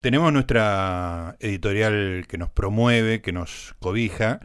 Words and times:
tenemos 0.00 0.32
nuestra 0.32 1.36
editorial 1.40 2.24
que 2.26 2.38
nos 2.38 2.50
promueve, 2.50 3.20
que 3.20 3.32
nos 3.32 3.74
cobija 3.80 4.40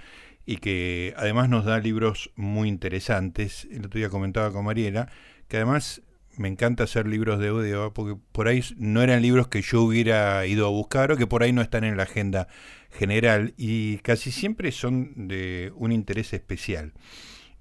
y 0.46 0.58
que 0.58 1.14
además 1.18 1.50
nos 1.50 1.66
da 1.66 1.80
libros 1.80 2.32
muy 2.36 2.68
interesantes. 2.68 3.66
El 3.72 3.86
otro 3.86 3.98
día 3.98 4.10
comentaba 4.10 4.52
con 4.52 4.66
Mariela 4.66 5.10
que 5.48 5.58
además 5.58 6.02
me 6.38 6.50
encanta 6.50 6.84
hacer 6.84 7.08
libros 7.08 7.40
de 7.40 7.48
audio 7.48 7.94
porque 7.94 8.20
por 8.34 8.50
ahí 8.50 8.62
no 8.76 9.02
eran 9.02 9.22
libros 9.22 9.48
que 9.48 9.62
yo 9.62 9.82
hubiera 9.82 10.46
ido 10.46 10.68
a 10.68 10.70
buscar 10.70 11.14
o 11.14 11.18
que 11.18 11.28
por 11.28 11.44
ahí 11.44 11.54
no 11.54 11.62
están 11.62 11.86
en 11.86 11.96
la 11.96 12.04
agenda 12.04 12.50
general 12.92 13.54
y 13.58 14.00
casi 14.00 14.32
siempre 14.32 14.74
son 14.74 15.30
de 15.30 15.72
un 15.76 15.94
interés 15.94 16.34
especial. 16.34 16.94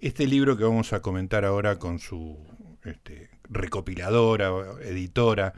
Este 0.01 0.27
libro 0.27 0.57
que 0.57 0.65
vamos 0.65 0.93
a 0.93 1.01
comentar 1.01 1.45
ahora 1.45 1.79
con 1.79 2.01
su 2.01 2.39
este, 2.85 3.31
recopiladora, 3.49 4.51
editora 4.83 5.55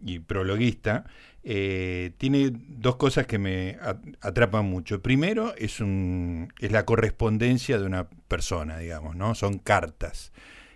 y 0.00 0.18
prologuista, 0.18 1.06
eh, 1.42 2.12
tiene 2.18 2.52
dos 2.52 2.96
cosas 2.96 3.26
que 3.26 3.38
me 3.38 3.78
atrapan 4.20 4.66
mucho. 4.66 5.02
Primero 5.02 5.54
es, 5.56 5.80
un, 5.80 6.52
es 6.58 6.70
la 6.72 6.84
correspondencia 6.84 7.78
de 7.78 7.86
una 7.86 8.08
persona, 8.28 8.78
digamos, 8.78 9.16
¿no? 9.16 9.34
Son 9.34 9.58
cartas. 9.58 10.32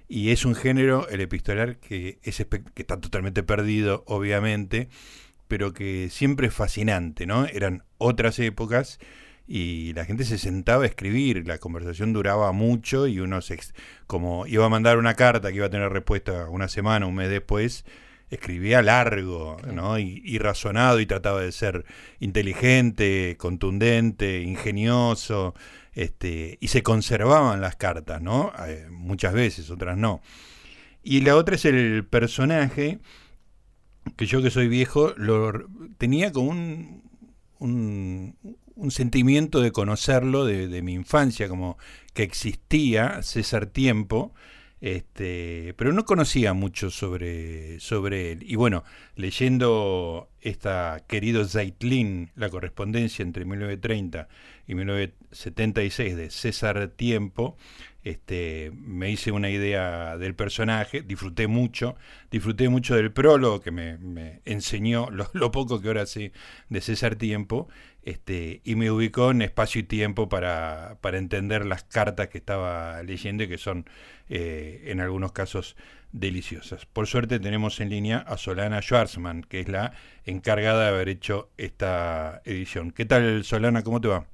Y 0.09 0.31
es 0.31 0.45
un 0.45 0.55
género, 0.55 1.09
el 1.09 1.21
epistolar, 1.21 1.79
que, 1.79 2.19
es, 2.23 2.45
que 2.75 2.83
está 2.83 3.01
totalmente 3.01 3.43
perdido, 3.43 4.05
obviamente, 4.07 4.89
pero 5.49 5.73
que 5.73 6.09
siempre 6.11 6.49
es 6.49 6.55
fascinante, 6.55 7.27
¿no? 7.27 7.47
Eran 7.47 7.85
otras 7.99 8.39
épocas 8.39 8.99
y 9.47 9.93
la 9.93 10.05
gente 10.05 10.25
se 10.25 10.39
sentaba 10.39 10.85
a 10.85 10.87
escribir, 10.87 11.47
la 11.47 11.59
conversación 11.59 12.13
duraba 12.13 12.53
mucho 12.53 13.07
y 13.07 13.21
uno 13.21 13.43
se, 13.43 13.59
como 14.07 14.47
iba 14.47 14.65
a 14.65 14.71
mandar 14.71 14.97
una 14.99 15.15
carta 15.15 15.51
que 15.51 15.57
iba 15.57 15.67
a 15.67 15.71
tener 15.71 15.93
respuesta 15.93 16.49
una 16.49 16.69
semana, 16.69 17.07
un 17.07 17.15
mes 17.15 17.29
después, 17.29 17.85
escribía 18.31 18.83
largo, 18.83 19.57
¿no? 19.73 19.99
Y, 19.99 20.39
razonado 20.39 21.01
y 21.01 21.07
trataba 21.07 21.41
de 21.41 21.53
ser 21.53 21.85
inteligente, 22.21 23.37
contundente, 23.39 24.43
ingenioso, 24.43 25.55
este, 25.93 26.59
y 26.61 26.69
se 26.69 26.83
conservaban 26.83 27.61
las 27.61 27.77
cartas, 27.77 28.21
¿no? 28.21 28.53
Eh, 28.67 28.89
muchas 28.91 29.33
veces, 29.33 29.71
otras 29.71 29.97
no. 29.97 30.21
Y 31.03 31.21
la 31.21 31.37
otra 31.37 31.55
es 31.57 31.65
el 31.65 32.05
personaje 32.07 32.99
que 34.17 34.27
yo 34.27 34.43
que 34.43 34.51
soy 34.51 34.69
viejo 34.69 35.15
lo 35.17 35.53
tenía 35.99 36.33
como 36.33 36.51
un, 36.51 37.03
un, 37.59 38.37
un 38.77 38.91
sentimiento 38.91 39.61
de 39.61 39.73
conocerlo 39.73 40.45
de, 40.45 40.83
mi 40.83 40.95
infancia, 40.95 41.49
como 41.49 41.79
que 42.13 42.23
existía 42.23 43.23
César 43.23 43.67
Tiempo, 43.67 44.35
este, 44.85 45.73
pero 45.79 45.95
no 45.95 46.05
conocía 46.05 46.53
mucho 46.53 46.91
sobre, 46.91 47.81
sobre 47.81 48.33
él. 48.33 48.43
Y 48.43 48.57
bueno, 48.57 48.85
leyendo 49.17 50.29
esta 50.43 51.03
querido 51.09 51.47
Zeitlin, 51.47 52.31
la 52.37 52.51
correspondencia 52.51 53.23
entre 53.23 53.47
1930 53.47 54.29
y 54.67 54.75
1976 54.75 56.17
de 56.17 56.29
César 56.29 56.89
Tiempo, 56.89 57.57
este, 58.05 58.71
me 58.75 59.11
hice 59.11 59.33
una 59.33 59.49
idea 59.49 60.19
del 60.19 60.35
personaje, 60.35 61.01
disfruté 61.01 61.47
mucho, 61.47 61.97
disfruté 62.31 62.69
mucho 62.69 62.95
del 62.95 63.13
prólogo 63.13 63.61
que 63.61 63.71
me, 63.71 64.41
enseñó 64.45 65.09
lo, 65.33 65.51
poco 65.51 65.81
que 65.81 65.89
ahora 65.89 66.07
sé 66.07 66.33
de 66.69 66.81
César 66.83 67.17
Tiempo, 67.17 67.69
este, 68.03 68.61
y 68.63 68.75
me 68.75 68.91
ubicó 68.91 69.31
en 69.31 69.41
espacio 69.41 69.81
y 69.81 69.85
tiempo 69.85 70.29
para, 70.29 70.99
para 71.01 71.17
entender 71.17 71.65
las 71.65 71.85
cartas 71.85 72.29
que 72.29 72.37
estaba 72.37 73.03
leyendo 73.03 73.45
y 73.45 73.49
que 73.49 73.57
son 73.57 73.87
eh, 74.29 74.85
en 74.89 75.01
algunos 75.01 75.33
casos 75.33 75.75
deliciosas. 76.13 76.85
Por 76.85 77.07
suerte 77.07 77.41
tenemos 77.41 77.81
en 77.81 77.89
línea 77.89 78.19
a 78.19 78.37
Solana 78.37 78.83
Schwarzman, 78.83 79.43
que 79.43 79.61
es 79.61 79.69
la 79.69 79.95
encargada 80.27 80.83
de 80.83 80.89
haber 80.89 81.09
hecho 81.09 81.51
esta 81.57 82.43
edición. 82.45 82.91
¿Qué 82.91 83.07
tal, 83.07 83.45
Solana? 83.45 83.83
¿Cómo 83.83 84.03
te 84.03 84.09
va? 84.09 84.27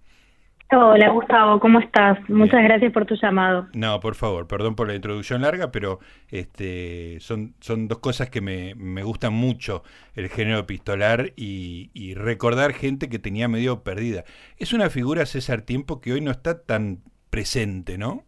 Hola 0.72 1.08
Gustavo, 1.08 1.58
¿cómo 1.58 1.80
estás? 1.80 2.16
Muchas 2.28 2.62
gracias 2.62 2.92
por 2.92 3.04
tu 3.04 3.16
llamado. 3.16 3.66
No, 3.74 3.98
por 3.98 4.14
favor, 4.14 4.46
perdón 4.46 4.76
por 4.76 4.86
la 4.86 4.94
introducción 4.94 5.42
larga, 5.42 5.72
pero 5.72 5.98
este, 6.31 7.19
son, 7.19 7.54
son 7.58 7.88
dos 7.88 7.98
cosas 7.98 8.31
que 8.31 8.41
me, 8.41 8.76
me 8.76 9.03
gustan 9.03 9.32
mucho, 9.32 9.82
el 10.14 10.28
género 10.28 10.60
epistolar 10.60 11.32
y, 11.34 11.91
y, 11.92 12.14
recordar 12.14 12.72
gente 12.72 13.08
que 13.08 13.19
tenía 13.19 13.48
medio 13.48 13.82
perdida. 13.82 14.22
Es 14.58 14.72
una 14.72 14.91
figura, 14.91 15.26
César 15.26 15.62
Tiempo, 15.62 16.00
que 16.00 16.12
hoy 16.12 16.20
no 16.20 16.31
está 16.31 16.62
tan 16.62 16.98
presente, 17.31 17.98
¿no? 17.98 18.22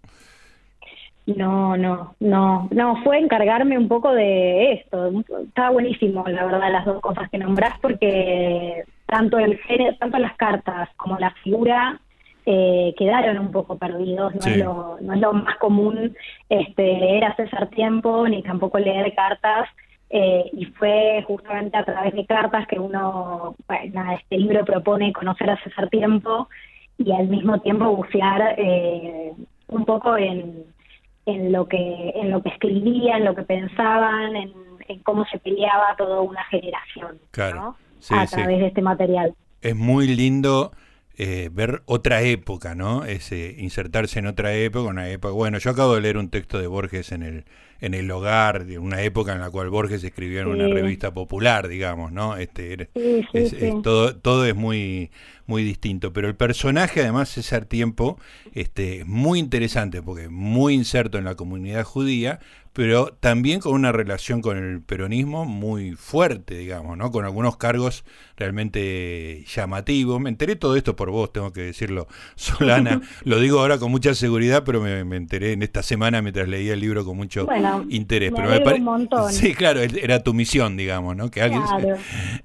No, 1.26 1.76
no, 1.76 2.16
no, 2.18 2.68
no, 2.72 3.02
fue 3.04 3.20
encargarme 3.20 3.78
un 3.78 3.86
poco 3.86 4.12
de 4.12 4.72
esto. 4.72 5.12
Estaba 5.46 5.70
buenísimo, 5.70 6.24
la 6.26 6.44
verdad, 6.44 6.72
las 6.72 6.84
dos 6.86 7.00
cosas 7.00 7.30
que 7.30 7.38
nombrás, 7.38 7.78
porque 7.80 8.82
tanto 9.06 9.38
el 9.38 9.58
género, 9.58 9.96
tanto 9.98 10.18
las 10.18 10.36
cartas 10.36 10.88
como 10.96 11.16
la 11.20 11.30
figura 11.44 12.00
eh, 12.44 12.94
quedaron 12.98 13.38
un 13.38 13.52
poco 13.52 13.78
perdidos. 13.78 14.34
No, 14.34 14.50
es 14.50 14.56
lo, 14.58 14.98
no 15.00 15.14
es 15.14 15.20
lo 15.20 15.32
más 15.32 15.56
común 15.58 16.16
este, 16.48 16.82
leer 16.82 17.24
a 17.24 17.36
César 17.36 17.68
Tiempo 17.68 18.26
ni 18.28 18.42
tampoco 18.42 18.78
leer 18.78 19.14
cartas. 19.14 19.68
Eh, 20.10 20.50
y 20.52 20.66
fue 20.66 21.24
justamente 21.26 21.76
a 21.78 21.84
través 21.84 22.12
de 22.12 22.26
cartas 22.26 22.66
que 22.66 22.78
uno, 22.78 23.54
bueno, 23.66 24.12
este 24.12 24.36
libro 24.36 24.62
propone 24.62 25.12
conocer 25.12 25.48
a 25.48 25.62
César 25.62 25.88
Tiempo 25.88 26.48
y 26.98 27.12
al 27.12 27.28
mismo 27.28 27.60
tiempo 27.60 27.96
bucear 27.96 28.56
eh, 28.58 29.32
un 29.68 29.84
poco 29.86 30.18
en, 30.18 30.64
en 31.24 31.50
lo 31.50 31.66
que 31.66 32.12
en 32.14 32.30
lo 32.30 32.42
que 32.42 32.50
escribían, 32.50 33.20
en 33.20 33.24
lo 33.24 33.34
que 33.34 33.42
pensaban, 33.42 34.36
en, 34.36 34.52
cómo 35.02 35.24
se 35.26 35.38
peleaba 35.38 35.96
toda 35.96 36.20
una 36.20 36.44
generación 36.44 37.18
claro. 37.30 37.76
a 38.10 38.26
través 38.26 38.58
de 38.58 38.66
este 38.66 38.82
material. 38.82 39.34
Es 39.62 39.74
muy 39.74 40.06
lindo 40.08 40.72
eh, 41.24 41.50
ver 41.52 41.84
otra 41.86 42.22
época, 42.22 42.74
¿no? 42.74 43.04
Ese, 43.04 43.54
insertarse 43.56 44.18
en 44.18 44.26
otra 44.26 44.56
época, 44.56 44.90
una 44.90 45.08
época. 45.08 45.32
Bueno, 45.32 45.58
yo 45.58 45.70
acabo 45.70 45.94
de 45.94 46.00
leer 46.00 46.16
un 46.16 46.30
texto 46.30 46.58
de 46.58 46.66
Borges 46.66 47.12
en 47.12 47.22
el, 47.22 47.44
en 47.80 47.94
el 47.94 48.10
hogar, 48.10 48.66
de 48.66 48.80
una 48.80 49.02
época 49.02 49.32
en 49.32 49.38
la 49.38 49.48
cual 49.48 49.70
Borges 49.70 50.02
escribió 50.02 50.40
en 50.40 50.48
una 50.48 50.66
revista 50.66 51.14
popular, 51.14 51.68
digamos, 51.68 52.10
¿no? 52.10 52.36
Este, 52.36 52.88
todo, 53.84 54.16
todo 54.16 54.46
es 54.46 54.56
muy, 54.56 55.12
muy 55.46 55.62
distinto. 55.62 56.12
Pero 56.12 56.26
el 56.26 56.34
personaje, 56.34 57.02
además, 57.02 57.28
César 57.28 57.66
Tiempo, 57.66 58.18
este, 58.52 59.04
muy 59.04 59.38
interesante, 59.38 60.02
porque 60.02 60.28
muy 60.28 60.74
inserto 60.74 61.18
en 61.18 61.24
la 61.24 61.36
comunidad 61.36 61.84
judía, 61.84 62.40
pero 62.72 63.08
también 63.20 63.60
con 63.60 63.74
una 63.74 63.92
relación 63.92 64.40
con 64.40 64.56
el 64.56 64.80
peronismo 64.80 65.44
muy 65.44 65.92
fuerte, 65.92 66.56
digamos, 66.56 66.96
¿no? 66.96 67.10
Con 67.10 67.26
algunos 67.26 67.58
cargos 67.58 68.04
realmente 68.36 69.44
llamativos. 69.46 70.20
Me 70.20 70.30
enteré 70.30 70.56
todo 70.56 70.76
esto 70.76 70.96
por 70.96 71.10
vos, 71.10 71.32
tengo 71.32 71.52
que 71.52 71.62
decirlo, 71.62 72.08
Solana. 72.34 73.02
Lo 73.24 73.38
digo 73.40 73.60
ahora 73.60 73.78
con 73.78 73.90
mucha 73.90 74.14
seguridad, 74.14 74.64
pero 74.64 74.80
me, 74.80 75.00
enteré 75.16 75.52
en 75.52 75.62
esta 75.62 75.82
semana 75.82 76.22
mientras 76.22 76.48
leía 76.48 76.72
el 76.72 76.80
libro 76.80 77.04
con 77.04 77.16
mucho 77.16 77.46
interés. 77.90 78.32
Me 78.32 78.60
pero 78.60 78.76
un 78.76 78.84
montón. 78.84 79.32
Sí, 79.42 79.54
claro, 79.54 79.80
era 79.80 80.22
tu 80.22 80.34
misión, 80.34 80.76
digamos, 80.76 81.16
¿no? 81.16 81.30
Que 81.30 81.42
alguien... 81.42 81.62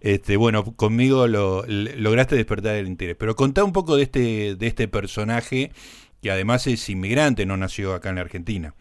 Este, 0.02 0.36
bueno, 0.36 0.64
conmigo 0.76 1.28
lo, 1.28 1.64
lograste 1.68 2.36
despertar 2.36 2.76
el 2.76 2.88
interés. 2.88 3.16
Pero 3.18 3.36
contá 3.36 3.64
un 3.64 3.74
poco 3.74 3.96
de 3.96 4.04
este, 4.04 4.56
de 4.56 4.68
este 4.68 4.88
personaje 4.88 5.72
que 6.22 6.32
además 6.32 6.66
es 6.68 6.90
inmigrante, 6.90 7.46
no 7.46 7.58
nació 7.58 7.94
acá 7.94 8.09
en 8.09 8.16
la 8.16 8.22
Argentina. 8.22 8.74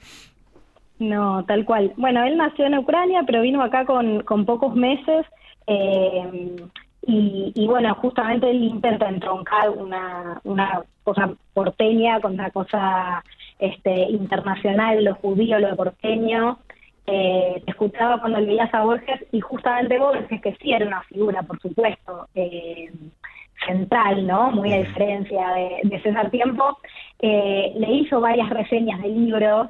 No, 0.98 1.44
tal 1.44 1.64
cual. 1.64 1.92
Bueno, 1.96 2.24
él 2.24 2.36
nació 2.36 2.66
en 2.66 2.78
Ucrania, 2.78 3.22
pero 3.26 3.42
vino 3.42 3.62
acá 3.62 3.84
con, 3.84 4.22
con 4.22 4.46
pocos 4.46 4.74
meses. 4.74 5.26
Eh, 5.66 6.56
y, 7.08 7.66
bueno, 7.68 7.94
justamente 7.94 8.50
él 8.50 8.64
intenta 8.64 9.08
entroncar 9.08 9.70
una, 9.70 10.40
una 10.42 10.82
cosa 11.04 11.32
porteña 11.54 12.20
con 12.20 12.32
una 12.32 12.50
cosa 12.50 13.22
este, 13.60 14.10
internacional, 14.10 15.04
lo 15.04 15.14
judío, 15.14 15.60
lo 15.60 15.76
porteño. 15.76 16.58
Eh, 17.06 17.62
escuchaba 17.64 18.20
cuando 18.20 18.40
leías 18.40 18.74
a 18.74 18.82
Borges 18.82 19.24
y 19.30 19.40
justamente 19.40 20.00
Borges, 20.00 20.40
que 20.40 20.56
sí 20.60 20.72
era 20.72 20.84
una 20.84 21.02
figura, 21.02 21.42
por 21.42 21.60
supuesto, 21.60 22.28
eh, 22.34 22.90
central, 23.64 24.26
¿no? 24.26 24.50
Muy 24.50 24.72
a 24.72 24.78
diferencia 24.78 25.48
de, 25.84 26.00
César 26.00 26.30
Tiempo, 26.30 26.76
eh, 27.20 27.72
le 27.76 27.92
hizo 27.92 28.20
varias 28.20 28.50
reseñas 28.50 29.00
de 29.00 29.08
libros. 29.08 29.68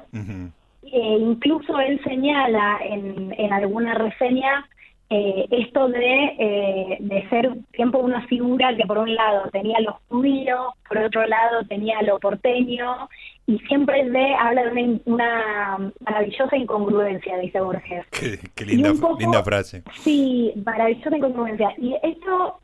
Eh, 0.91 1.17
incluso 1.19 1.79
él 1.79 1.99
señala 2.03 2.79
en, 2.83 3.33
en 3.37 3.53
alguna 3.53 3.93
reseña 3.93 4.65
eh, 5.09 5.47
esto 5.51 5.87
de, 5.87 6.35
eh, 6.37 6.97
de 6.99 7.29
ser 7.29 7.49
tiempo 7.71 7.99
una 7.99 8.27
figura 8.27 8.75
que 8.75 8.85
por 8.85 8.97
un 8.97 9.15
lado 9.15 9.49
tenía 9.51 9.79
lo 9.79 9.99
judío, 10.09 10.73
por 10.87 10.97
otro 10.97 11.25
lado 11.25 11.63
tenía 11.69 12.01
lo 12.01 12.19
porteño, 12.19 13.07
y 13.45 13.57
siempre 13.59 14.03
de, 14.09 14.35
habla 14.35 14.65
de 14.65 14.99
una, 15.05 15.91
maravillosa 16.01 16.57
incongruencia, 16.57 17.37
dice 17.37 17.61
Borges. 17.61 18.05
Qué, 18.11 18.65
linda, 18.65 18.91
linda 19.17 19.43
frase. 19.43 19.83
Sí, 19.93 20.51
maravillosa 20.65 21.15
incongruencia. 21.15 21.73
Y 21.77 21.95
esto 22.03 22.59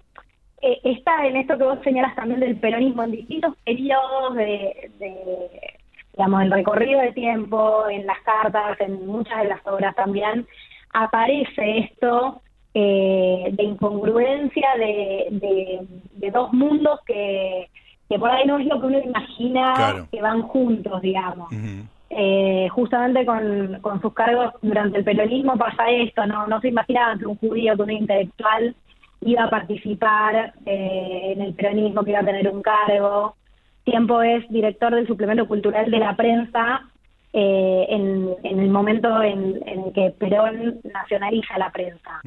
eh, 0.61 0.79
está 0.83 1.25
en 1.25 1.37
esto 1.37 1.57
que 1.57 1.63
vos 1.63 1.79
señalas 1.81 2.13
también 2.13 2.41
del 2.41 2.57
peronismo 2.57 3.03
en 3.03 3.11
distintos 3.11 3.55
periodos 3.63 4.35
de, 4.35 4.91
de 4.99 5.79
digamos, 6.13 6.43
el 6.43 6.51
recorrido 6.51 7.01
de 7.01 7.11
tiempo, 7.11 7.87
en 7.89 8.05
las 8.05 8.19
cartas, 8.21 8.79
en 8.81 9.05
muchas 9.05 9.41
de 9.41 9.49
las 9.49 9.65
obras 9.65 9.95
también, 9.95 10.45
aparece 10.93 11.79
esto 11.79 12.41
eh, 12.73 13.49
de 13.51 13.63
incongruencia 13.63 14.69
de, 14.77 15.27
de, 16.15 16.31
dos 16.31 16.51
mundos 16.53 16.99
que, 17.05 17.69
que 18.09 18.17
por 18.17 18.29
ahí 18.29 18.45
no 18.45 18.57
es 18.57 18.65
lo 18.65 18.79
que 18.79 18.87
uno 18.87 18.99
imagina 18.99 20.07
que 20.11 20.21
van 20.21 20.41
juntos, 20.43 21.01
digamos. 21.01 21.49
Eh, 22.09 22.67
justamente 22.69 23.25
con, 23.25 23.79
con 23.81 23.99
sus 24.01 24.13
cargos 24.13 24.53
durante 24.61 24.99
el 24.99 25.03
peronismo 25.03 25.57
pasa 25.57 25.89
esto, 25.89 26.25
no, 26.27 26.45
no 26.45 26.61
se 26.61 26.67
imaginaban 26.67 27.17
que 27.17 27.25
un 27.25 27.37
judío, 27.37 27.75
que 27.75 27.81
un 27.81 27.91
intelectual 27.91 28.75
iba 29.21 29.43
a 29.45 29.49
participar 29.49 30.53
eh, 30.65 31.33
en 31.35 31.41
el 31.41 31.53
peronismo, 31.53 32.03
que 32.03 32.11
iba 32.11 32.19
a 32.19 32.25
tener 32.25 32.47
un 32.49 32.61
cargo. 32.61 33.35
Tiempo 33.83 34.21
es 34.21 34.47
director 34.49 34.93
del 34.93 35.07
suplemento 35.07 35.47
cultural 35.47 35.89
de 35.89 35.99
la 35.99 36.15
prensa 36.15 36.81
eh, 37.33 37.85
en, 37.89 38.35
el 38.43 38.69
momento 38.69 39.21
en, 39.21 39.59
el 39.65 39.93
que 39.93 40.13
Perón 40.17 40.79
nacionaliza 40.83 41.57
la 41.57 41.71
prensa. 41.71 42.21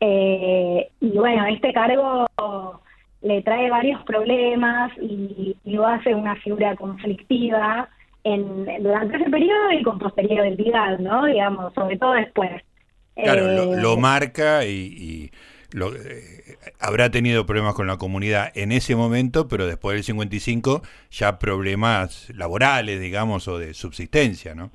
y 0.00 1.10
bueno, 1.16 1.46
este 1.46 1.72
cargo 1.72 2.26
le 3.22 3.42
trae 3.42 3.70
varios 3.70 4.02
problemas 4.02 4.92
y, 5.00 5.56
y 5.64 5.70
lo 5.70 5.86
hace 5.86 6.14
una 6.14 6.36
figura 6.36 6.76
conflictiva 6.76 7.88
en, 8.24 8.64
durante 8.82 9.16
ese 9.16 9.30
periodo 9.30 9.70
y 9.72 9.82
con 9.82 9.98
posterioridad, 9.98 10.98
¿no? 10.98 11.26
Digamos, 11.26 11.72
sobre 11.74 11.96
todo 11.98 12.14
después. 12.14 12.62
Claro, 13.14 13.76
lo, 13.76 13.92
eh, 13.92 13.96
marca 13.96 14.64
y, 14.64 15.30
lo, 15.74 15.92
eh, 15.92 16.56
habrá 16.78 17.10
tenido 17.10 17.46
problemas 17.46 17.74
con 17.74 17.88
la 17.88 17.96
comunidad 17.96 18.52
en 18.54 18.70
ese 18.70 18.94
momento, 18.94 19.48
pero 19.48 19.66
después 19.66 19.96
del 19.96 20.04
55 20.04 20.82
ya 21.10 21.40
problemas 21.40 22.30
laborales, 22.32 23.00
digamos, 23.00 23.48
o 23.48 23.58
de 23.58 23.74
subsistencia, 23.74 24.54
¿no? 24.54 24.70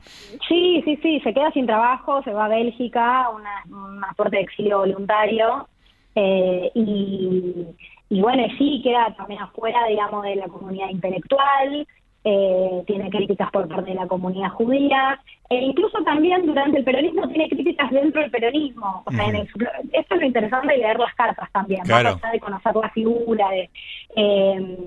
Sí, 0.50 0.82
sí, 0.84 1.00
sí, 1.02 1.22
se 1.22 1.34
queda 1.34 1.52
sin 1.52 1.66
trabajo, 1.66 2.22
se 2.24 2.34
va 2.34 2.46
a 2.46 2.50
Bélgica, 2.50 3.30
una, 3.30 3.64
un 3.70 4.02
de 4.30 4.42
exilio 4.42 4.80
voluntario, 4.80 5.70
eh, 6.16 6.70
y, 6.76 7.66
y 8.10 8.22
bueno, 8.22 8.44
sí, 8.58 8.82
queda 8.84 9.16
también 9.16 9.42
afuera, 9.42 9.80
digamos, 9.88 10.24
de 10.24 10.36
la 10.36 10.50
comunidad 10.50 10.90
intelectual, 10.90 11.88
eh, 12.32 12.84
tiene 12.86 13.10
críticas 13.10 13.50
por 13.52 13.68
parte 13.68 13.90
de 13.90 13.96
la 13.96 14.08
comunidad 14.08 14.50
judía, 14.50 15.20
e 15.50 15.56
incluso 15.56 15.98
también 16.04 16.46
durante 16.46 16.78
el 16.78 16.84
peronismo 16.84 17.28
tiene 17.28 17.50
críticas 17.50 17.90
dentro 17.90 18.22
del 18.22 18.30
peronismo. 18.30 19.02
O 19.06 19.12
sea, 19.12 19.26
esto 19.30 20.16
es 20.16 20.20
lo 20.22 20.26
interesante 20.26 20.74
de 20.74 20.78
leer 20.78 21.00
las 21.00 21.16
cartas 21.16 21.50
también, 21.52 21.82
claro. 21.82 22.20
de 22.32 22.40
conocer 22.40 22.76
la 22.76 22.90
figura, 22.92 23.50
de 23.50 23.70
eh, 24.16 24.78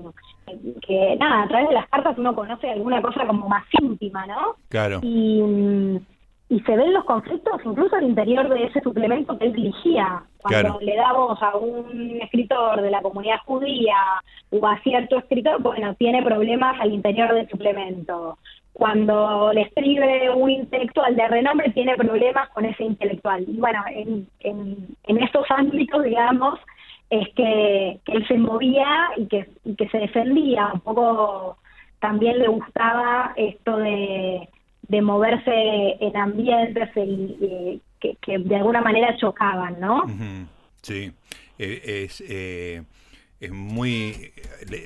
que 0.87 1.17
nada, 1.19 1.43
a 1.43 1.47
través 1.49 1.67
de 1.67 1.73
las 1.73 1.89
cartas 1.89 2.17
uno 2.17 2.33
conoce 2.33 2.69
alguna 2.69 3.01
cosa 3.01 3.25
como 3.27 3.49
más 3.49 3.65
íntima, 3.81 4.25
¿no? 4.25 4.55
Claro. 4.69 5.01
Y 5.03 5.99
y 6.53 6.59
se 6.59 6.75
ven 6.75 6.93
los 6.93 7.03
conflictos 7.05 7.59
incluso 7.65 7.95
al 7.95 8.03
interior 8.03 8.47
de 8.47 8.65
ese 8.65 8.79
suplemento 8.81 9.35
que 9.39 9.47
él 9.47 9.53
dirigía. 9.53 10.21
Cuando 10.39 10.79
le 10.81 10.95
da 10.95 11.11
voz 11.13 11.41
a 11.41 11.57
un 11.57 12.19
escritor 12.21 12.79
de 12.79 12.91
la 12.91 13.01
comunidad 13.01 13.39
judía 13.43 13.97
o 14.51 14.67
a 14.67 14.77
cierto 14.81 15.17
escritor, 15.17 15.59
bueno, 15.63 15.95
tiene 15.95 16.21
problemas 16.21 16.79
al 16.79 16.93
interior 16.93 17.33
del 17.33 17.49
suplemento. 17.49 18.37
Cuando 18.71 19.51
le 19.51 19.61
escribe 19.61 20.29
un 20.29 20.51
intelectual 20.51 21.15
de 21.15 21.27
renombre, 21.27 21.71
tiene 21.71 21.95
problemas 21.95 22.49
con 22.49 22.65
ese 22.65 22.83
intelectual. 22.83 23.45
Y 23.47 23.57
bueno, 23.57 23.83
en, 23.89 24.27
en, 24.41 25.17
estos 25.23 25.49
ámbitos, 25.49 26.03
digamos, 26.03 26.59
es 27.09 27.29
que, 27.33 27.99
él 28.05 28.27
se 28.27 28.37
movía 28.37 29.09
y 29.17 29.25
que, 29.25 29.49
y 29.65 29.75
que 29.75 29.89
se 29.89 29.97
defendía. 29.97 30.69
Un 30.71 30.81
poco 30.81 31.57
también 31.99 32.37
le 32.37 32.47
gustaba 32.47 33.33
esto 33.37 33.77
de 33.77 34.47
de 34.87 35.01
moverse 35.01 35.97
en 35.99 36.15
ambientes 36.17 36.89
y, 36.95 37.81
que, 37.99 38.37
de 38.37 38.55
alguna 38.55 38.81
manera 38.81 39.15
chocaban, 39.17 39.79
¿no? 39.79 40.05
Sí, 40.81 41.11
eh, 41.57 42.05
es, 42.05 42.21
eh, 42.27 42.83
es 43.39 43.51
muy... 43.51 44.33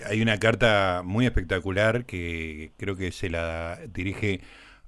Hay 0.10 0.22
una 0.22 0.38
carta 0.38 1.02
muy 1.04 1.26
espectacular 1.26 2.06
que 2.06 2.72
creo 2.78 2.96
que 2.96 3.12
se 3.12 3.30
la 3.30 3.80
dirige 3.92 4.42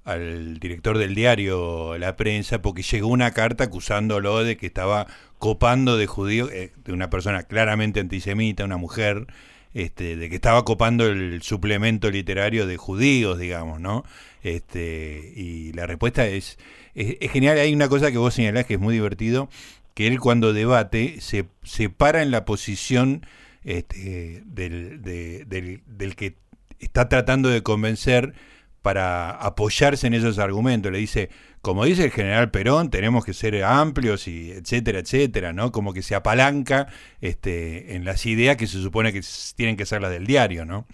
al 0.04 0.58
director 0.58 0.98
del 0.98 1.14
diario 1.14 1.98
La 1.98 2.16
Prensa 2.16 2.62
porque 2.62 2.82
llegó 2.82 3.08
una 3.08 3.32
carta 3.32 3.64
acusándolo 3.64 4.42
de 4.42 4.56
que 4.56 4.66
estaba 4.66 5.06
copando 5.38 5.96
de 5.96 6.06
judío, 6.06 6.50
eh, 6.50 6.72
de 6.84 6.92
una 6.92 7.10
persona 7.10 7.42
claramente 7.42 8.00
antisemita, 8.00 8.64
una 8.64 8.76
mujer, 8.76 9.26
este, 9.74 10.16
de 10.16 10.28
que 10.28 10.34
estaba 10.34 10.64
copando 10.64 11.06
el 11.06 11.42
suplemento 11.42 12.10
literario 12.10 12.66
de 12.66 12.76
judíos, 12.76 13.38
digamos, 13.38 13.80
¿no? 13.80 14.04
Este, 14.42 15.32
y 15.36 15.72
la 15.72 15.86
respuesta 15.86 16.26
es, 16.26 16.58
es, 16.94 17.30
genial. 17.30 17.58
Hay 17.58 17.72
una 17.72 17.88
cosa 17.88 18.10
que 18.10 18.18
vos 18.18 18.34
señalás 18.34 18.66
que 18.66 18.74
es 18.74 18.80
muy 18.80 18.94
divertido, 18.94 19.48
que 19.94 20.06
él 20.06 20.18
cuando 20.18 20.52
debate 20.52 21.20
se, 21.20 21.46
se 21.62 21.88
para 21.88 22.22
en 22.22 22.30
la 22.30 22.44
posición 22.44 23.26
este, 23.64 24.42
del, 24.46 25.02
del, 25.02 25.82
del 25.86 26.16
que 26.16 26.34
está 26.80 27.08
tratando 27.08 27.48
de 27.48 27.62
convencer 27.62 28.34
para 28.82 29.30
apoyarse 29.30 30.06
en 30.06 30.14
esos 30.14 30.38
argumentos. 30.38 30.90
Le 30.90 30.98
dice, 30.98 31.30
como 31.62 31.84
dice 31.84 32.04
el 32.04 32.10
general 32.10 32.50
Perón, 32.50 32.90
tenemos 32.90 33.24
que 33.24 33.34
ser 33.34 33.62
amplios 33.62 34.26
y 34.28 34.52
etcétera, 34.52 35.00
etcétera, 35.00 35.52
¿no? 35.52 35.72
Como 35.72 35.92
que 35.92 36.02
se 36.02 36.14
apalanca 36.14 36.86
este, 37.20 37.94
en 37.96 38.04
las 38.04 38.24
ideas 38.26 38.56
que 38.56 38.66
se 38.66 38.80
supone 38.80 39.12
que 39.12 39.20
tienen 39.56 39.76
que 39.76 39.86
ser 39.86 40.00
las 40.02 40.10
del 40.10 40.26
diario, 40.26 40.64
¿no? 40.64 40.86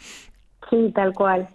Sí, 0.71 0.93
tal 0.95 1.13
cual. 1.13 1.49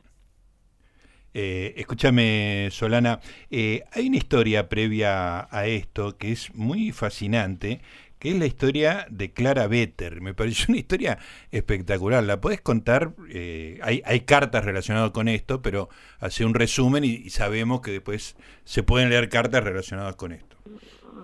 Eh, 1.33 1.75
escúchame, 1.77 2.67
Solana, 2.71 3.21
eh, 3.49 3.83
hay 3.93 4.07
una 4.07 4.17
historia 4.17 4.67
previa 4.67 5.47
a 5.49 5.65
esto 5.65 6.17
que 6.17 6.33
es 6.33 6.53
muy 6.53 6.91
fascinante, 6.91 7.79
que 8.21 8.29
es 8.29 8.37
la 8.37 8.45
historia 8.45 9.07
de 9.09 9.33
Clara 9.33 9.65
Better. 9.65 10.21
Me 10.21 10.35
pareció 10.35 10.67
una 10.69 10.77
historia 10.77 11.17
espectacular. 11.49 12.23
¿La 12.23 12.39
puedes 12.39 12.61
contar? 12.61 13.13
Eh, 13.33 13.79
hay, 13.81 14.03
hay, 14.05 14.19
cartas 14.21 14.63
relacionadas 14.63 15.09
con 15.09 15.27
esto, 15.27 15.63
pero 15.63 15.89
hace 16.19 16.45
un 16.45 16.53
resumen 16.53 17.03
y, 17.03 17.31
sabemos 17.31 17.81
que 17.81 17.91
después 17.91 18.37
se 18.63 18.83
pueden 18.83 19.09
leer 19.09 19.27
cartas 19.27 19.63
relacionadas 19.63 20.15
con 20.17 20.33
esto. 20.33 20.55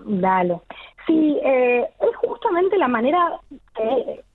Dale. 0.06 0.60
Sí, 1.06 1.38
es 1.44 2.16
justamente 2.16 2.78
la 2.80 2.88
manera 2.88 3.42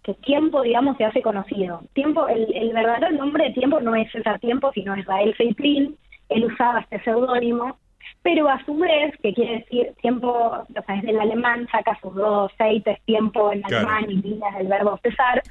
que 0.05 0.15
tiempo, 0.15 0.63
digamos, 0.63 0.97
se 0.99 1.05
hace 1.05 1.21
conocido. 1.21 1.83
Tiempo, 1.95 2.29
el, 2.29 2.47
el 2.55 2.73
verdadero 2.73 3.11
nombre 3.11 3.47
de 3.47 3.55
tiempo 3.55 3.81
no 3.81 3.97
es 3.97 4.11
César 4.13 4.39
Tiempo, 4.39 4.71
sino 4.73 4.97
Israel 4.97 5.35
Feitlin. 5.35 5.97
Él 6.29 6.45
usaba 6.45 6.81
este 6.81 7.03
seudónimo, 7.03 7.77
pero 8.23 8.49
a 8.49 8.65
su 8.65 8.77
vez, 8.77 9.15
que 9.23 9.35
quiere 9.35 9.59
decir 9.59 9.93
tiempo, 10.01 10.29
o 10.29 10.83
sea, 10.87 10.95
es 10.97 11.03
del 11.03 11.21
alemán, 11.21 11.67
saca 11.71 11.99
sus 12.01 12.15
dos 12.15 12.53
aceites, 12.53 13.01
tiempo 13.05 13.53
en 13.53 13.65
alemán 13.65 14.05
y 14.09 14.15
líneas 14.15 14.57
del 14.57 14.69
verbo 14.69 14.99
cesar. 15.03 15.43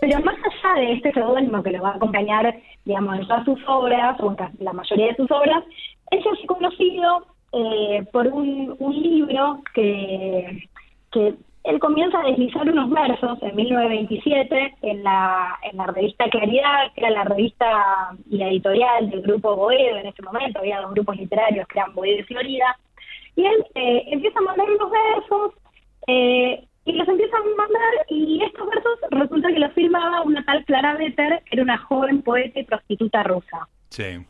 Pero 0.00 0.20
más 0.20 0.36
allá 0.36 0.80
de 0.80 0.92
este 0.94 1.12
seudónimo 1.12 1.62
que 1.62 1.72
lo 1.72 1.82
va 1.82 1.90
a 1.90 1.96
acompañar, 1.96 2.54
digamos, 2.84 3.18
en 3.18 3.26
todas 3.26 3.44
sus 3.44 3.60
obras, 3.66 4.20
o 4.20 4.30
en 4.30 4.64
la 4.64 4.72
mayoría 4.72 5.08
de 5.08 5.16
sus 5.16 5.30
obras, 5.30 5.64
se 6.10 6.18
hace 6.18 6.46
conocido 6.46 7.26
eh, 7.52 8.04
por 8.12 8.28
un, 8.28 8.76
un 8.78 9.02
libro 9.02 9.60
que, 9.74 10.68
que 11.10 11.34
él 11.64 11.78
comienza 11.78 12.18
a 12.18 12.24
deslizar 12.24 12.68
unos 12.68 12.90
versos 12.90 13.38
en 13.42 13.54
1927 13.54 14.74
en 14.82 15.04
la, 15.04 15.58
en 15.62 15.76
la 15.76 15.86
revista 15.86 16.28
Claridad, 16.28 16.92
que 16.94 17.02
era 17.02 17.10
la 17.10 17.24
revista 17.24 18.16
y 18.28 18.38
la 18.38 18.48
editorial 18.48 19.10
del 19.10 19.22
grupo 19.22 19.54
Boedo 19.54 19.96
en 19.96 20.06
ese 20.06 20.22
momento, 20.22 20.58
había 20.58 20.80
dos 20.80 20.92
grupos 20.92 21.16
literarios 21.16 21.66
que 21.68 21.78
eran 21.78 21.94
Boedo 21.94 22.18
y 22.18 22.24
Florida, 22.24 22.76
y 23.36 23.44
él 23.44 23.64
eh, 23.74 24.04
empieza 24.08 24.38
a 24.40 24.42
mandar 24.42 24.68
unos 24.68 24.90
versos 24.90 25.52
eh, 26.08 26.64
y 26.84 26.92
los 26.92 27.06
empieza 27.06 27.36
a 27.36 27.56
mandar 27.56 28.06
y 28.08 28.42
estos 28.42 28.68
versos 28.68 28.98
resulta 29.10 29.52
que 29.52 29.60
los 29.60 29.72
firmaba 29.72 30.22
una 30.22 30.44
tal 30.44 30.64
Clara 30.64 30.96
Better, 30.96 31.42
que 31.44 31.54
era 31.54 31.62
una 31.62 31.78
joven 31.78 32.22
poeta 32.22 32.58
y 32.58 32.64
prostituta 32.64 33.22
rusa. 33.22 33.68
Sí. 33.90 34.26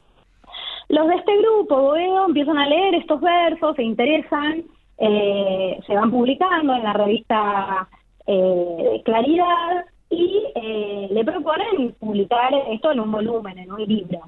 Los 0.90 1.08
de 1.08 1.14
este 1.14 1.38
grupo, 1.38 1.80
Boedo, 1.80 2.26
empiezan 2.26 2.58
a 2.58 2.66
leer 2.66 2.96
estos 2.96 3.22
versos, 3.22 3.74
se 3.76 3.82
interesan 3.82 4.64
eh, 5.04 5.80
se 5.84 5.94
van 5.96 6.12
publicando 6.12 6.74
en 6.74 6.84
la 6.84 6.92
revista 6.92 7.88
eh, 8.24 9.02
Claridad 9.04 9.84
y 10.10 10.44
eh, 10.54 11.08
le 11.10 11.24
proponen 11.24 11.92
publicar 11.98 12.54
esto 12.70 12.92
en 12.92 13.00
un 13.00 13.10
volumen, 13.10 13.58
en 13.58 13.72
un 13.72 13.84
libro. 13.84 14.20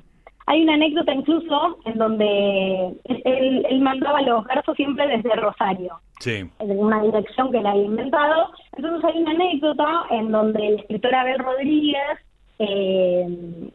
Hay 0.47 0.65
una 0.65 0.75
anécdota 0.75 1.15
incluso 1.15 1.79
en 1.85 1.97
donde 1.97 2.93
él, 3.05 3.81
mandaba 3.81 4.21
los 4.23 4.45
versos 4.45 4.77
siempre 4.77 5.07
desde 5.07 5.37
Rosario, 5.37 6.01
sí. 6.19 6.45
en 6.59 6.79
una 6.79 7.03
dirección 7.03 7.53
que 7.53 7.59
él 7.59 7.67
había 7.67 7.85
inventado. 7.85 8.51
Entonces 8.77 9.05
hay 9.05 9.23
una 9.23 9.31
anécdota 9.31 10.07
en 10.11 10.33
donde 10.33 10.67
el 10.67 10.81
escritor 10.81 11.15
Abel 11.15 11.39
Rodríguez, 11.39 12.19
eh, 12.59 13.71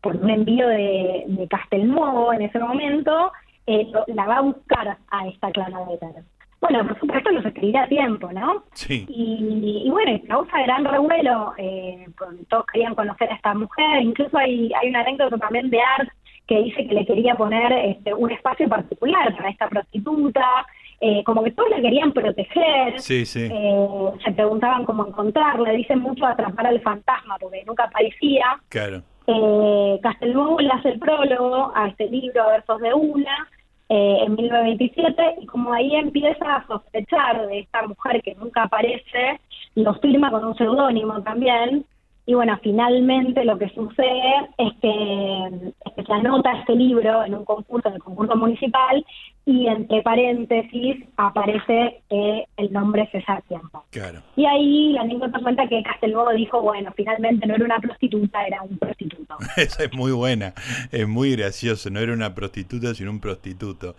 por, 0.00 0.16
un 0.16 0.30
envío 0.30 0.68
de, 0.68 1.24
de 1.26 1.48
Castelnuovo 1.48 2.32
en 2.32 2.42
ese 2.42 2.60
momento, 2.60 3.32
eh, 3.66 3.86
la 4.08 4.26
va 4.26 4.36
a 4.38 4.42
buscar 4.42 4.98
a 5.10 5.28
esta 5.28 5.50
Clara 5.50 5.84
Better. 5.88 6.22
Bueno, 6.60 6.86
por 6.86 7.00
supuesto 7.00 7.30
los 7.30 7.44
escribirá 7.46 7.84
a 7.84 7.88
tiempo, 7.88 8.30
¿no? 8.32 8.64
Sí. 8.74 9.06
Y, 9.08 9.82
y 9.86 9.90
bueno, 9.90 10.20
causa 10.28 10.60
gran 10.62 10.84
revuelo, 10.84 11.54
eh, 11.56 12.06
todos 12.48 12.66
querían 12.66 12.94
conocer 12.94 13.30
a 13.30 13.36
esta 13.36 13.54
mujer, 13.54 14.02
incluso 14.02 14.36
hay, 14.36 14.70
hay 14.74 14.90
una 14.90 15.00
anécdota 15.00 15.38
también 15.38 15.70
de 15.70 15.80
Art 15.80 16.10
que 16.46 16.62
dice 16.62 16.86
que 16.86 16.94
le 16.94 17.06
quería 17.06 17.34
poner 17.34 17.72
este, 17.72 18.12
un 18.12 18.30
espacio 18.30 18.68
particular 18.68 19.34
para 19.36 19.50
esta 19.50 19.68
prostituta, 19.68 20.66
eh, 21.00 21.24
como 21.24 21.42
que 21.42 21.52
todos 21.52 21.70
la 21.70 21.80
querían 21.80 22.12
proteger, 22.12 23.00
sí, 23.00 23.24
sí. 23.24 23.48
Eh, 23.50 24.10
se 24.22 24.32
preguntaban 24.32 24.84
cómo 24.84 25.06
encontrarla, 25.06 25.70
dicen 25.70 26.00
mucho 26.00 26.26
atrapar 26.26 26.66
al 26.66 26.80
fantasma 26.82 27.38
porque 27.38 27.64
nunca 27.64 27.84
aparecía. 27.84 28.60
Claro. 28.68 29.02
Eh, 29.26 30.00
Castelnuovo 30.02 30.60
le 30.60 30.70
hace 30.70 30.90
el 30.90 30.98
prólogo 30.98 31.72
a 31.74 31.88
este 31.88 32.08
libro, 32.08 32.46
Versos 32.48 32.80
de 32.80 32.94
Una, 32.94 33.48
eh, 33.88 34.18
en 34.24 34.34
1927, 34.34 35.36
y 35.40 35.46
como 35.46 35.72
ahí 35.72 35.94
empieza 35.96 36.56
a 36.56 36.66
sospechar 36.66 37.46
de 37.46 37.60
esta 37.60 37.86
mujer 37.86 38.22
que 38.22 38.34
nunca 38.34 38.64
aparece, 38.64 39.40
lo 39.74 39.94
firma 39.94 40.30
con 40.30 40.44
un 40.44 40.56
seudónimo 40.56 41.22
también, 41.22 41.84
y 42.30 42.34
bueno, 42.34 42.56
finalmente 42.62 43.44
lo 43.44 43.58
que 43.58 43.68
sucede 43.70 44.50
es 44.56 44.72
que, 44.80 45.72
se 46.06 46.12
anota 46.12 46.52
este 46.60 46.76
libro 46.76 47.24
en 47.24 47.34
un 47.34 47.44
concurso, 47.44 47.88
en 47.88 47.96
el 47.96 48.02
concurso 48.04 48.36
municipal, 48.36 49.04
y 49.44 49.66
entre 49.66 50.00
paréntesis 50.02 51.04
aparece 51.16 52.02
que 52.08 52.44
el 52.56 52.72
nombre 52.72 53.08
César 53.10 53.42
Tiempo. 53.48 53.84
Claro. 53.90 54.22
Y 54.36 54.46
ahí 54.46 54.92
la 54.92 55.00
anécdota 55.00 55.40
cuenta 55.42 55.66
que 55.66 55.82
Castelnuovo 55.82 56.30
dijo, 56.30 56.62
bueno, 56.62 56.92
finalmente 56.96 57.48
no 57.48 57.56
era 57.56 57.64
una 57.64 57.80
prostituta, 57.80 58.46
era 58.46 58.62
un 58.62 58.78
prostituto. 58.78 59.36
Esa 59.56 59.82
es 59.82 59.92
muy 59.92 60.12
buena, 60.12 60.54
es 60.92 61.08
muy 61.08 61.32
gracioso, 61.32 61.90
no 61.90 61.98
era 61.98 62.12
una 62.12 62.32
prostituta, 62.32 62.94
sino 62.94 63.10
un 63.10 63.18
prostituto. 63.18 63.96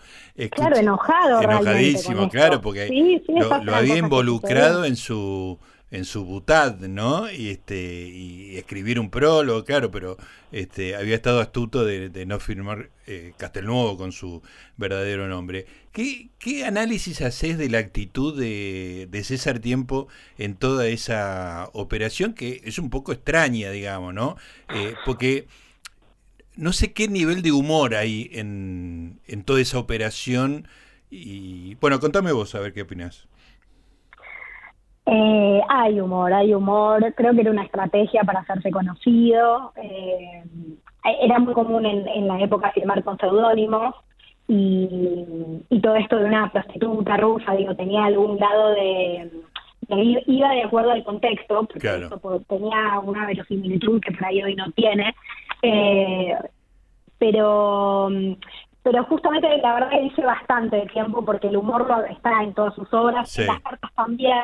claro, 0.52 0.78
enojado. 0.78 1.42
Enojadísimo, 1.42 2.30
claro, 2.30 2.62
porque 2.62 3.22
lo 3.66 3.76
había 3.76 3.98
involucrado 3.98 4.86
en 4.86 4.96
su 4.96 5.60
en 5.92 6.06
su 6.06 6.24
butad, 6.24 6.80
¿no? 6.80 7.30
Y 7.30 7.50
este 7.50 8.08
y 8.08 8.58
escribir 8.58 9.00
un 9.00 9.10
prólogo, 9.10 9.66
claro, 9.66 9.92
pero 9.92 10.18
este 10.52 10.96
había 10.96 11.16
estado 11.16 11.42
astuto 11.42 11.86
de, 11.86 12.26
no 12.26 12.40
firmar 12.40 12.90
eh, 13.08 13.34
Castelnuovo 13.38 13.98
con 13.98 14.14
su 14.14 14.42
verdadero 14.78 15.28
nombre. 15.28 15.66
¿Qué, 15.92 16.30
qué 16.40 16.66
análisis 16.66 17.22
haces 17.22 17.58
de 17.58 17.70
la 17.70 17.80
actitud 17.80 18.40
de, 18.40 19.10
de, 19.12 19.24
César 19.26 19.60
Tiempo 19.60 20.08
en 20.38 20.56
toda 20.56 20.88
esa 20.88 21.70
operación 21.74 22.34
que 22.34 22.62
es 22.64 22.80
un 22.80 22.90
poco 22.90 23.12
extraña, 23.12 23.70
digamos, 23.72 24.14
¿no? 24.14 24.38
Eh, 24.74 24.96
porque 25.06 25.48
no 26.56 26.72
sé 26.72 26.94
qué 26.94 27.10
nivel 27.10 27.42
de 27.42 27.52
humor 27.52 27.96
hay 27.96 28.30
en, 28.34 29.20
en 29.28 29.44
toda 29.44 29.60
esa 29.60 29.78
operación 29.78 30.68
y 31.10 31.76
bueno, 31.76 32.00
contame 32.00 32.32
vos 32.32 32.56
a 32.56 32.60
ver 32.60 32.72
qué 32.74 32.84
opinas. 32.84 33.28
Eh, 35.06 35.62
hay 35.68 36.00
humor, 36.00 36.34
hay 36.34 36.54
humor. 36.54 37.14
Creo 37.16 37.34
que 37.34 37.42
era 37.42 37.52
una 37.52 37.64
estrategia 37.64 38.24
para 38.24 38.42
hacerse 38.42 38.72
conocido. 38.72 39.74
Eh, 39.76 40.44
era 41.22 41.40
muy 41.40 41.54
común 41.54 41.86
en, 41.86 42.28
la 42.28 42.40
época 42.40 42.72
firmar 42.72 43.04
con 43.04 43.18
seudónimos 43.18 43.96
y, 44.48 45.80
todo 45.82 45.96
esto 45.96 46.18
de 46.18 46.26
una 46.26 46.52
prostituta 46.52 47.18
rusa, 47.18 47.54
digo, 47.54 47.76
tenía 47.76 48.06
algún 48.06 48.38
lado 48.38 48.70
de, 48.70 49.32
iba 50.28 50.50
de 50.50 50.64
acuerdo 50.64 50.92
al 50.92 51.04
contexto, 51.04 51.64
porque 51.66 52.46
tenía 52.48 53.00
una 53.00 53.26
verosimilitud 53.26 54.00
que 54.00 54.12
por 54.12 54.26
ahí 54.26 54.44
hoy 54.44 54.56
no 54.56 54.72
tiene. 54.72 55.16
Eh, 55.64 56.36
pero 57.18 58.10
pero 58.84 59.04
justamente 59.06 59.48
la 59.58 59.76
verdad 59.76 59.90
que 59.90 60.02
dice 60.02 60.22
bastante 60.24 60.76
de 60.78 60.86
tiempo 60.88 61.24
porque 61.24 61.48
el 61.48 61.58
humor 61.58 61.88
lo 61.88 62.04
está 62.06 62.42
en 62.42 62.54
todas 62.54 62.74
sus 62.74 62.92
obras, 62.94 63.38
en 63.38 63.48
las 63.48 63.60
cartas 63.60 63.92
también, 63.96 64.42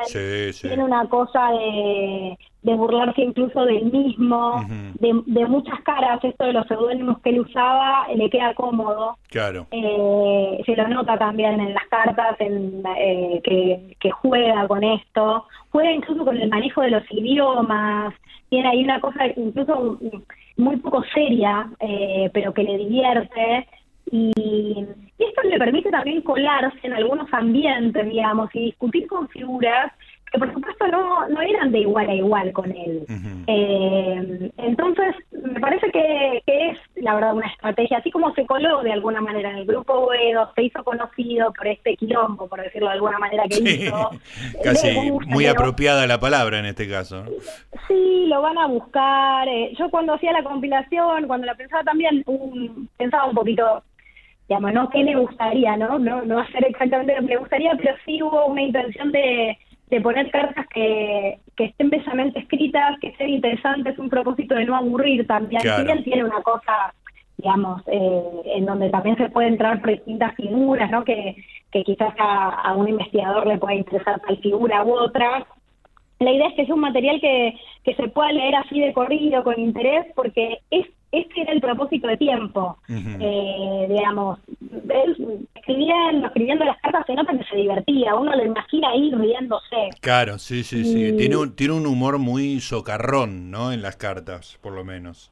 tiene 0.60 0.84
una 0.84 1.08
cosa 1.08 1.50
de, 1.50 2.38
burlarse 2.62 3.22
incluso 3.22 3.64
del 3.64 3.90
mismo, 3.90 4.64
de, 5.00 5.46
muchas 5.46 5.80
caras, 5.82 6.22
esto 6.22 6.44
de 6.44 6.52
los 6.52 6.66
seudónimos 6.68 7.18
que 7.20 7.30
él 7.30 7.40
usaba 7.40 8.06
le 8.14 8.30
queda 8.30 8.54
cómodo. 8.54 9.16
Claro. 9.28 9.66
Eh, 9.70 10.62
se 10.64 10.76
lo 10.76 10.86
nota 10.86 11.18
también 11.18 11.58
en 11.58 11.74
las 11.74 11.86
cartas 11.88 12.36
en, 12.40 12.82
eh, 12.96 13.40
que, 13.42 13.96
que 13.98 14.10
juega 14.10 14.68
con 14.68 14.84
esto, 14.84 15.46
juega 15.70 15.90
incluso 15.90 16.24
con 16.24 16.36
el 16.36 16.48
manejo 16.48 16.82
de 16.82 16.90
los 16.90 17.02
idiomas, 17.10 18.14
tiene 18.50 18.68
ahí 18.68 18.84
una 18.84 19.00
cosa 19.00 19.26
incluso 19.36 19.98
muy 20.56 20.76
poco 20.76 21.02
seria, 21.14 21.68
eh, 21.80 22.30
pero 22.32 22.52
que 22.52 22.64
le 22.64 22.78
divierte 22.78 23.66
y, 24.10 24.86
esto 25.18 25.42
le 25.42 25.58
permite 25.58 25.90
también 25.90 26.22
colarse 26.22 26.78
en 26.82 26.92
algunos 26.92 27.32
ambientes, 27.32 28.08
digamos, 28.08 28.48
y 28.54 28.66
discutir 28.66 29.06
con 29.06 29.28
figuras 29.28 29.92
que 30.30 30.38
por 30.38 30.52
supuesto 30.52 30.86
no, 30.88 31.28
no 31.28 31.40
eran 31.40 31.72
de 31.72 31.80
igual 31.80 32.08
a 32.08 32.14
igual 32.14 32.52
con 32.52 32.70
él. 32.70 33.04
eh, 33.46 34.50
entonces, 34.58 35.14
me 35.32 35.60
parece 35.60 35.90
que, 35.90 36.42
que, 36.46 36.70
es, 36.70 36.78
la 36.96 37.14
verdad, 37.14 37.34
una 37.34 37.46
estrategia, 37.46 37.98
así 37.98 38.10
como 38.10 38.34
se 38.34 38.46
coló 38.46 38.82
de 38.82 38.92
alguna 38.92 39.20
manera 39.20 39.50
en 39.50 39.58
el 39.58 39.66
grupo 39.66 40.00
Boedo, 40.00 40.50
se 40.54 40.64
hizo 40.64 40.84
conocido 40.84 41.52
por 41.52 41.66
este 41.66 41.96
quilombo, 41.96 42.48
por 42.48 42.60
decirlo 42.60 42.88
de 42.88 42.94
alguna 42.94 43.18
manera 43.18 43.44
que 43.48 43.56
hizo. 43.56 44.10
Casi 44.62 45.10
muy 45.26 45.46
apropiada 45.46 46.06
la 46.06 46.20
palabra 46.20 46.58
en 46.58 46.66
este 46.66 46.88
caso. 46.88 47.24
Sí, 47.86 48.26
lo 48.26 48.42
van 48.42 48.58
a 48.58 48.66
buscar. 48.66 49.48
Eh, 49.48 49.72
yo 49.78 49.90
cuando 49.90 50.14
hacía 50.14 50.32
la 50.32 50.42
compilación, 50.42 51.26
cuando 51.26 51.46
la 51.46 51.54
pensaba 51.54 51.82
también, 51.84 52.22
un, 52.26 52.88
pensaba 52.96 53.26
un 53.26 53.34
poquito 53.34 53.82
digamos, 54.48 54.72
no 54.72 54.88
qué 54.88 55.04
le 55.04 55.14
gustaría, 55.14 55.76
¿no? 55.76 55.98
No, 55.98 56.22
no 56.22 56.38
hacer 56.40 56.64
exactamente 56.66 57.14
lo 57.14 57.26
que 57.26 57.34
le 57.34 57.40
gustaría, 57.40 57.72
pero 57.76 57.94
sí 58.04 58.22
hubo 58.22 58.46
una 58.46 58.62
intención 58.62 59.12
de, 59.12 59.58
de 59.90 60.00
poner 60.00 60.30
cartas 60.30 60.66
que, 60.68 61.38
que 61.56 61.64
estén 61.66 61.90
bellamente 61.90 62.40
escritas, 62.40 62.98
que 63.00 63.14
sean 63.16 63.30
interesantes, 63.30 63.98
un 63.98 64.08
propósito 64.08 64.54
de 64.54 64.64
no 64.64 64.76
aburrir 64.76 65.26
también. 65.26 65.60
Claro. 65.60 66.02
tiene 66.02 66.24
una 66.24 66.42
cosa, 66.42 66.94
digamos, 67.36 67.82
eh, 67.88 68.22
en 68.54 68.64
donde 68.64 68.88
también 68.90 69.16
se 69.16 69.28
puede 69.28 69.48
entrar 69.48 69.80
por 69.80 69.90
distintas 69.90 70.34
figuras, 70.34 70.90
¿no? 70.90 71.04
Que, 71.04 71.36
que 71.70 71.84
quizás 71.84 72.14
a, 72.18 72.48
a 72.62 72.74
un 72.74 72.88
investigador 72.88 73.46
le 73.46 73.58
pueda 73.58 73.74
interesar 73.74 74.20
tal 74.20 74.38
figura 74.38 74.82
u 74.84 74.94
otra. 74.94 75.46
La 76.20 76.32
idea 76.32 76.48
es 76.48 76.54
que 76.54 76.64
sea 76.64 76.74
un 76.74 76.80
material 76.80 77.20
que, 77.20 77.54
que 77.84 77.94
se 77.94 78.08
pueda 78.08 78.32
leer 78.32 78.56
así 78.56 78.80
de 78.80 78.92
corrido, 78.92 79.44
con 79.44 79.60
interés, 79.60 80.06
porque 80.14 80.58
es 80.70 80.86
ese 81.12 81.40
era 81.40 81.52
el 81.52 81.60
propósito 81.60 82.06
de 82.08 82.16
tiempo. 82.16 82.78
eh, 82.88 83.86
digamos, 83.88 84.38
él 84.88 85.46
escribiendo, 85.54 86.26
escribiendo 86.26 86.64
las 86.64 86.80
cartas 86.80 87.06
se 87.06 87.14
nota 87.14 87.36
que 87.36 87.44
se 87.44 87.56
divertía, 87.56 88.14
uno 88.14 88.34
lo 88.34 88.44
imagina 88.44 88.90
ahí 88.90 89.10
riéndose. 89.12 89.90
Claro, 90.00 90.38
sí, 90.38 90.62
sí, 90.64 90.84
sí. 90.84 91.16
Tiene 91.16 91.36
un, 91.36 91.54
tiene 91.54 91.74
un 91.74 91.86
humor 91.86 92.18
muy 92.18 92.60
socarrón, 92.60 93.50
¿no? 93.50 93.72
En 93.72 93.82
las 93.82 93.96
cartas, 93.96 94.58
por 94.62 94.72
lo 94.72 94.84
menos. 94.84 95.30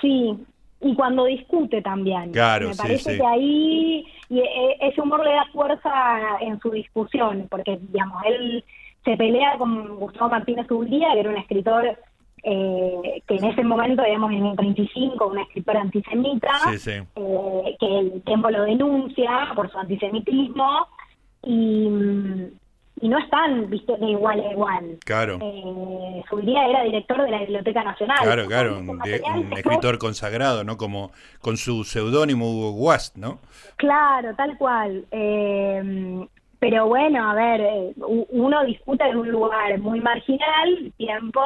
Sí, 0.00 0.34
y 0.80 0.94
cuando 0.94 1.24
discute 1.24 1.82
también. 1.82 2.32
Claro, 2.32 2.70
Me 2.70 2.74
parece 2.74 3.16
que 3.16 3.26
ahí 3.26 4.06
y 4.32 4.40
e, 4.40 4.76
ese 4.80 5.00
humor 5.00 5.22
le 5.24 5.32
da 5.32 5.44
fuerza 5.52 5.90
en 6.40 6.58
su 6.60 6.70
discusión, 6.70 7.46
porque, 7.50 7.78
digamos, 7.92 8.22
él 8.26 8.64
se 9.04 9.16
pelea 9.16 9.58
con 9.58 9.96
Gustavo 9.96 10.30
Martínez 10.30 10.70
Ublía, 10.70 11.12
que 11.12 11.20
era 11.20 11.30
un 11.30 11.36
escritor 11.36 11.98
eh, 12.44 13.22
que 13.26 13.36
en 13.36 13.44
ese 13.44 13.62
momento, 13.62 14.02
digamos, 14.02 14.32
en 14.32 14.46
el 14.46 14.56
35, 14.56 15.26
una 15.26 15.42
escritora 15.42 15.80
antisemita, 15.80 16.50
eh, 16.74 17.76
que 17.78 17.98
el 17.98 18.22
tiempo 18.22 18.50
lo 18.50 18.64
denuncia 18.64 19.52
por 19.54 19.70
su 19.70 19.78
antisemitismo 19.78 20.86
y, 21.44 21.88
y 23.00 23.08
no 23.08 23.18
están, 23.18 23.70
viste, 23.70 23.96
de 23.96 24.10
igual 24.10 24.40
a 24.40 24.52
igual. 24.52 24.98
Claro. 25.04 25.38
Eh, 25.40 26.22
su 26.28 26.40
día 26.40 26.66
era 26.66 26.82
director 26.84 27.22
de 27.22 27.30
la 27.30 27.38
Biblioteca 27.38 27.84
Nacional. 27.84 28.18
Claro, 28.22 28.46
claro, 28.46 28.78
un, 28.78 29.52
escritor 29.56 29.98
consagrado, 29.98 30.64
¿no? 30.64 30.76
Como 30.76 31.12
con 31.40 31.56
su 31.56 31.84
seudónimo 31.84 32.50
Hugo 32.50 32.72
Guast, 32.72 33.16
¿no? 33.16 33.38
Claro, 33.76 34.34
tal 34.36 34.56
cual. 34.58 35.04
Eh, 35.10 36.26
pero 36.62 36.86
bueno, 36.86 37.28
a 37.28 37.34
ver, 37.34 37.60
eh, 37.60 37.92
uno 37.96 38.64
disputa 38.64 39.08
en 39.08 39.16
un 39.16 39.32
lugar 39.32 39.76
muy 39.80 40.00
marginal, 40.00 40.92
tiempo, 40.96 41.42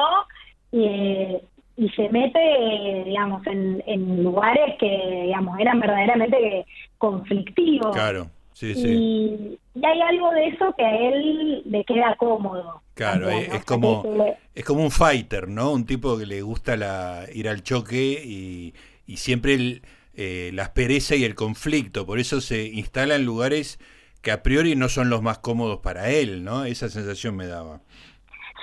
y, 0.83 1.83
y 1.85 1.89
se 1.89 2.09
mete, 2.09 3.03
digamos, 3.05 3.45
en, 3.47 3.83
en 3.85 4.23
lugares 4.23 4.75
que, 4.79 5.23
digamos, 5.25 5.59
eran 5.59 5.79
verdaderamente 5.79 6.65
conflictivos. 6.97 7.95
Claro, 7.95 8.29
sí, 8.53 8.73
sí. 8.73 8.87
Y, 8.87 9.59
hay 9.85 10.01
algo 10.01 10.31
de 10.31 10.47
eso 10.47 10.73
que 10.75 10.83
a 10.83 10.95
él 10.95 11.61
le 11.65 11.83
queda 11.83 12.15
cómodo. 12.15 12.81
Claro, 12.95 13.29
es, 13.29 13.63
como, 13.63 14.03
es 14.55 14.65
como 14.65 14.81
un 14.81 14.89
fighter, 14.89 15.47
¿no? 15.47 15.71
Un 15.71 15.85
tipo 15.85 16.17
que 16.17 16.25
le 16.25 16.41
gusta 16.41 16.75
la, 16.75 17.25
ir 17.31 17.47
al 17.47 17.61
choque 17.61 18.23
y, 18.25 18.73
y 19.05 19.17
siempre 19.17 19.53
el, 19.53 19.83
eh, 20.19 20.49
la 20.51 20.63
aspereza 20.63 21.15
y 21.15 21.23
el 21.23 21.35
conflicto. 21.35 22.07
Por 22.07 22.17
eso 22.17 22.41
se 22.41 22.65
instala 22.65 23.15
en 23.15 23.23
lugares 23.23 23.79
que 24.23 24.31
a 24.31 24.41
priori 24.41 24.75
no 24.75 24.89
son 24.89 25.11
los 25.11 25.21
más 25.21 25.37
cómodos 25.37 25.81
para 25.81 26.09
él, 26.09 26.43
¿no? 26.43 26.65
Esa 26.65 26.89
sensación 26.89 27.35
me 27.35 27.45
daba. 27.45 27.81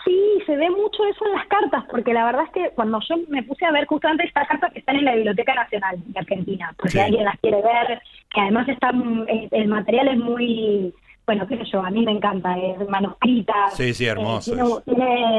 Sí, 0.04 0.38
se 0.44 0.56
ve 0.56 0.68
mucho 0.70 1.04
eso 1.06 1.24
en 1.26 1.32
las 1.32 1.46
cartas, 1.46 1.84
porque 1.90 2.12
la 2.12 2.26
verdad 2.26 2.44
es 2.44 2.50
que 2.50 2.70
cuando 2.74 3.00
yo 3.08 3.16
me 3.28 3.42
puse 3.42 3.64
a 3.64 3.72
ver 3.72 3.86
justamente 3.86 4.26
estas 4.26 4.46
cartas 4.46 4.72
que 4.72 4.80
están 4.80 4.96
en 4.96 5.04
la 5.06 5.14
Biblioteca 5.14 5.54
Nacional 5.54 5.96
de 6.04 6.18
Argentina, 6.18 6.74
porque 6.76 7.00
alguien 7.00 7.24
las 7.24 7.38
quiere 7.40 7.62
ver, 7.62 8.02
que 8.32 8.40
además 8.40 8.68
están, 8.68 9.24
eh, 9.28 9.48
el 9.50 9.68
material 9.68 10.08
es 10.08 10.18
muy, 10.18 10.94
bueno, 11.26 11.46
qué 11.46 11.56
sé 11.56 11.64
yo, 11.72 11.80
a 11.80 11.90
mí 11.90 12.04
me 12.04 12.12
encanta, 12.12 12.58
es 12.58 12.88
manuscrita. 12.88 13.70
Sí, 13.70 13.94
sí, 13.94 14.04
hermoso. 14.04 14.82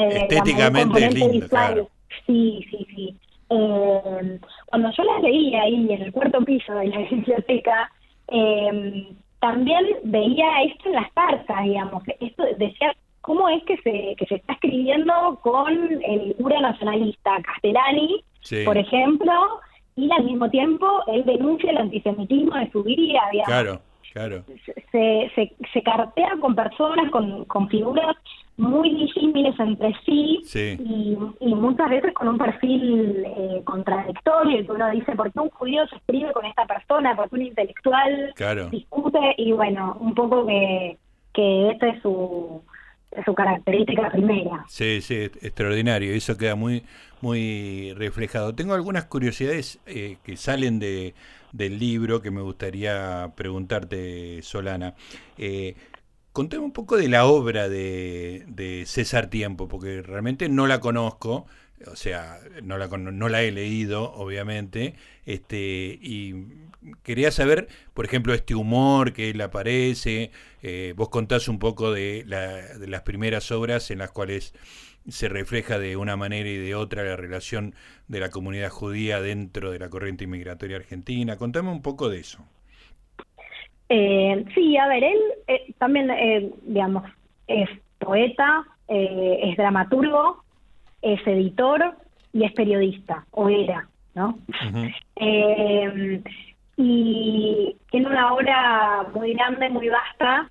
Estéticamente 0.09 1.05
es 1.05 1.13
lindo, 1.13 1.47
claro. 1.47 1.89
Sí, 2.25 2.65
sí, 2.71 2.87
sí. 2.95 3.15
Eh, 3.51 4.39
cuando 4.65 4.91
yo 4.91 5.03
las 5.03 5.21
leí 5.21 5.53
ahí 5.55 5.75
en 5.75 6.01
el 6.01 6.11
cuarto 6.11 6.41
piso 6.41 6.73
de 6.73 6.87
la 6.87 6.97
biblioteca, 7.11 7.91
eh, 8.29 9.09
también 9.39 9.85
veía 10.03 10.63
esto 10.63 10.89
en 10.89 10.95
las 10.95 11.11
cartas, 11.11 11.63
digamos, 11.63 12.01
esto 12.19 12.43
decía 12.57 12.95
cómo 13.25 13.49
es 13.49 13.63
que 13.63 13.75
se, 13.77 14.15
que 14.17 14.25
se 14.27 14.35
está 14.35 14.53
escribiendo 14.53 15.39
con 15.41 15.73
el 16.03 16.35
cura 16.35 16.61
nacionalista 16.61 17.31
Castellani, 17.41 18.23
por 18.63 18.77
ejemplo, 18.77 19.33
y 19.95 20.11
al 20.11 20.25
mismo 20.25 20.47
tiempo 20.51 20.85
él 21.07 21.25
denuncia 21.25 21.71
el 21.71 21.77
antisemitismo 21.77 22.55
de 22.55 22.69
su 22.71 22.83
vida. 22.83 23.21
Claro, 23.45 23.81
claro. 24.13 24.43
Se, 24.91 25.31
se, 25.33 25.55
se 25.73 25.81
cartea 25.81 26.37
con 26.39 26.53
personas, 26.53 27.09
con, 27.09 27.45
con 27.45 27.67
figuras 27.67 28.15
muy 28.57 28.93
disímiles 28.93 29.59
entre 29.59 29.91
sí, 30.05 30.41
Y, 31.39 31.55
muchas 31.55 31.89
veces 31.89 32.13
con 32.13 32.27
un 32.27 32.37
perfil 32.37 33.25
eh, 33.25 33.61
contradictorio, 33.63 34.63
que 34.67 34.71
uno 34.71 34.91
dice, 34.91 35.15
¿por 35.15 35.31
qué 35.33 35.39
un 35.39 35.49
judío 35.49 35.87
se 35.87 35.95
escribe 35.95 36.31
con 36.31 36.45
esta 36.45 36.67
persona? 36.67 37.15
¿Por 37.15 37.27
qué 37.29 37.35
un 37.35 37.41
intelectual 37.41 38.33
discute? 38.69 39.33
Y 39.37 39.51
bueno, 39.51 39.97
un 39.99 40.13
poco 40.13 40.45
que, 40.45 40.97
que 41.33 41.71
esta 41.71 41.87
es 41.87 42.01
su, 42.03 42.61
su 43.23 43.33
característica 43.33 44.11
primera. 44.11 44.65
Sí, 44.67 45.01
sí, 45.01 45.15
extraordinario, 45.15 46.13
eso 46.13 46.37
queda 46.37 46.55
muy, 46.55 46.83
muy 47.21 47.93
reflejado. 47.93 48.55
Tengo 48.55 48.73
algunas 48.73 49.05
curiosidades 49.05 49.79
eh, 49.85 50.17
que 50.23 50.37
salen 50.37 50.79
de, 50.79 51.13
del 51.51 51.79
libro 51.79 52.21
que 52.21 52.31
me 52.31 52.41
gustaría 52.41 53.31
preguntarte, 53.35 54.41
Solana. 54.41 54.95
Eh, 55.37 55.75
Contame 56.35 56.65
un 56.65 56.73
poco 56.73 56.97
de 56.97 57.07
la 57.07 57.27
obra 57.27 57.69
de, 57.69 58.83
César 58.87 59.27
Tiempo, 59.27 59.69
porque 59.69 60.01
realmente 60.01 60.49
no 60.49 60.67
la 60.67 60.81
conozco, 60.81 61.45
o 61.91 61.95
sea, 61.95 62.39
no 62.63 62.77
la, 62.77 62.87
no 62.87 63.29
la 63.29 63.43
he 63.43 63.51
leído, 63.51 64.13
obviamente, 64.13 64.95
este, 65.25 65.99
y 66.01 66.45
quería 67.03 67.31
saber, 67.31 67.67
por 67.93 68.05
ejemplo, 68.05 68.33
este 68.33 68.55
humor 68.55 69.13
que 69.13 69.29
él 69.29 69.41
aparece, 69.41 70.31
eh, 70.61 70.93
vos 70.95 71.09
contás 71.09 71.47
un 71.47 71.59
poco 71.59 71.91
de, 71.91 72.23
de 72.23 72.87
las 72.87 73.01
primeras 73.01 73.51
obras 73.51 73.91
en 73.91 73.99
las 73.99 74.11
cuales 74.11 74.53
se 75.07 75.29
refleja 75.29 75.77
de 75.77 75.97
una 75.97 76.15
manera 76.15 76.49
y 76.49 76.57
de 76.57 76.75
otra 76.75 77.03
la 77.03 77.15
relación 77.15 77.75
de 78.07 78.19
la 78.19 78.29
comunidad 78.29 78.69
judía 78.69 79.21
dentro 79.21 79.71
de 79.71 79.79
la 79.79 79.89
corriente 79.89 80.23
inmigratoria 80.23 80.77
argentina. 80.77 81.37
Contame 81.37 81.69
un 81.69 81.81
poco 81.81 82.09
de 82.09 82.19
eso. 82.19 82.45
Eh, 83.89 84.45
sí, 84.55 84.77
a 84.77 84.87
ver, 84.87 85.03
él 85.03 85.19
eh, 85.47 85.73
también, 85.77 86.09
eh, 86.09 86.51
digamos, 86.63 87.03
es 87.47 87.69
poeta, 87.99 88.63
eh, 88.87 89.39
es 89.43 89.57
dramaturgo, 89.57 90.43
es 91.05 91.25
editor 91.27 91.95
y 92.33 92.43
es 92.45 92.51
periodista, 92.53 93.25
o 93.31 93.47
era, 93.47 93.87
¿no? 94.15 94.39
y 96.77 97.77
tiene 97.89 98.07
una 98.07 98.33
obra 98.33 99.05
muy 99.13 99.33
grande, 99.33 99.69
muy 99.69 99.87
vasta, 99.87 100.49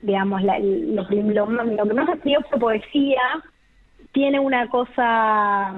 digamos, 0.00 0.42
la, 0.42 0.58
lo, 0.60 1.02
lo, 1.10 1.46
lo, 1.46 1.84
que 1.84 1.94
más 1.94 2.08
escribió 2.08 2.40
fue 2.48 2.58
poesía, 2.58 3.20
tiene 4.12 4.38
una 4.38 4.68
cosa 4.68 5.74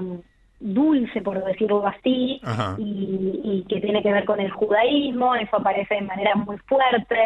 dulce, 0.61 1.23
por 1.23 1.43
decirlo 1.43 1.87
así, 1.87 2.41
y, 2.79 3.65
que 3.69 3.81
tiene 3.81 4.03
que 4.03 4.13
ver 4.13 4.27
con 4.27 4.39
el 4.39 4.51
judaísmo, 4.51 5.35
eso 5.35 5.57
aparece 5.57 5.95
de 5.95 6.03
manera 6.03 6.35
muy 6.35 6.59
fuerte, 6.59 7.19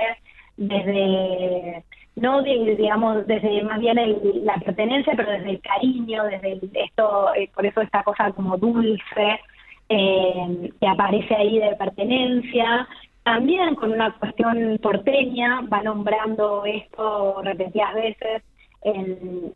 desde, 0.57 1.85
no 2.17 2.43
digamos, 2.43 3.27
desde 3.27 3.63
más 3.65 3.81
bien 3.81 3.97
la 4.45 4.55
pertenencia, 4.57 5.15
pero 5.17 5.33
desde 5.33 5.51
el 5.51 5.61
cariño, 5.61 6.25
desde 6.25 6.61
esto, 6.75 7.35
eh, 7.35 7.51
por 7.55 7.67
eso 7.67 7.81
esta 7.81 8.03
cosa 8.05 8.31
como 8.33 8.57
dulce, 8.57 9.41
eh, 9.89 10.73
que 10.81 10.87
aparece 10.87 11.35
ahí 11.35 11.59
de 11.59 11.75
pertenencia, 11.77 12.89
también 13.25 13.75
con 13.75 13.93
una 13.93 14.13
cuestión 14.13 14.79
porteña, 14.83 15.63
va 15.63 15.83
nombrando 15.83 16.65
esto 16.65 17.41
repetidas 17.43 17.95
veces, 17.95 18.43
en, 18.83 19.55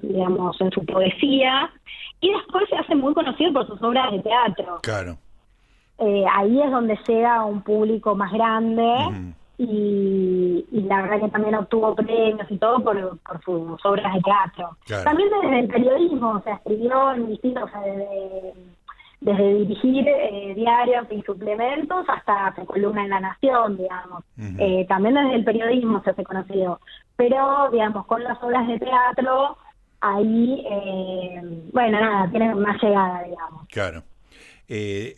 digamos, 0.00 0.58
en 0.60 0.70
su 0.70 0.84
poesía 0.86 1.70
y 2.20 2.32
después 2.32 2.68
se 2.70 2.76
hace 2.76 2.94
muy 2.94 3.12
conocido 3.12 3.52
por 3.52 3.66
sus 3.66 3.82
obras 3.82 4.10
de 4.12 4.20
teatro. 4.20 4.80
Claro. 4.82 5.18
Eh, 5.98 6.24
ahí 6.32 6.60
es 6.60 6.70
donde 6.70 6.98
llega 7.06 7.36
a 7.36 7.44
un 7.44 7.62
público 7.62 8.14
más 8.16 8.32
grande 8.32 9.34
y, 9.68 10.82
la 10.88 11.02
verdad 11.02 11.20
que 11.20 11.28
también 11.28 11.54
obtuvo 11.54 11.94
premios 11.94 12.50
y 12.50 12.58
todo 12.58 12.82
por, 12.82 13.18
por 13.18 13.42
sus 13.44 13.86
obras 13.86 14.14
de 14.14 14.20
teatro. 14.20 14.76
También 15.04 15.28
desde 15.42 15.60
el 15.60 15.68
periodismo, 15.68 16.30
o 16.32 16.42
sea, 16.42 16.54
escribió 16.54 17.12
en 17.12 17.28
distintos, 17.28 17.64
o 17.64 17.68
sea, 17.68 17.80
desde 17.82 18.54
desde 19.22 19.54
dirigir 19.54 20.06
eh, 20.08 20.52
diarios 20.54 21.06
y 21.10 21.22
suplementos 21.22 22.04
hasta 22.08 22.54
su 22.56 22.66
columna 22.66 23.04
en 23.04 23.10
La 23.10 23.20
Nación, 23.20 23.76
digamos. 23.76 24.24
Eh, 24.58 24.84
también 24.88 25.14
desde 25.14 25.36
el 25.36 25.44
periodismo 25.44 26.02
se 26.02 26.10
hace 26.10 26.24
conocido. 26.24 26.80
Pero, 27.16 27.68
digamos, 27.70 28.04
con 28.06 28.24
las 28.24 28.42
obras 28.42 28.66
de 28.66 28.80
teatro, 28.80 29.56
ahí, 30.00 30.64
eh, 30.68 31.40
bueno, 31.72 32.00
nada, 32.00 32.30
tiene 32.30 32.54
más 32.56 32.82
llegada, 32.82 33.22
digamos. 33.22 33.66
Claro. 33.68 34.02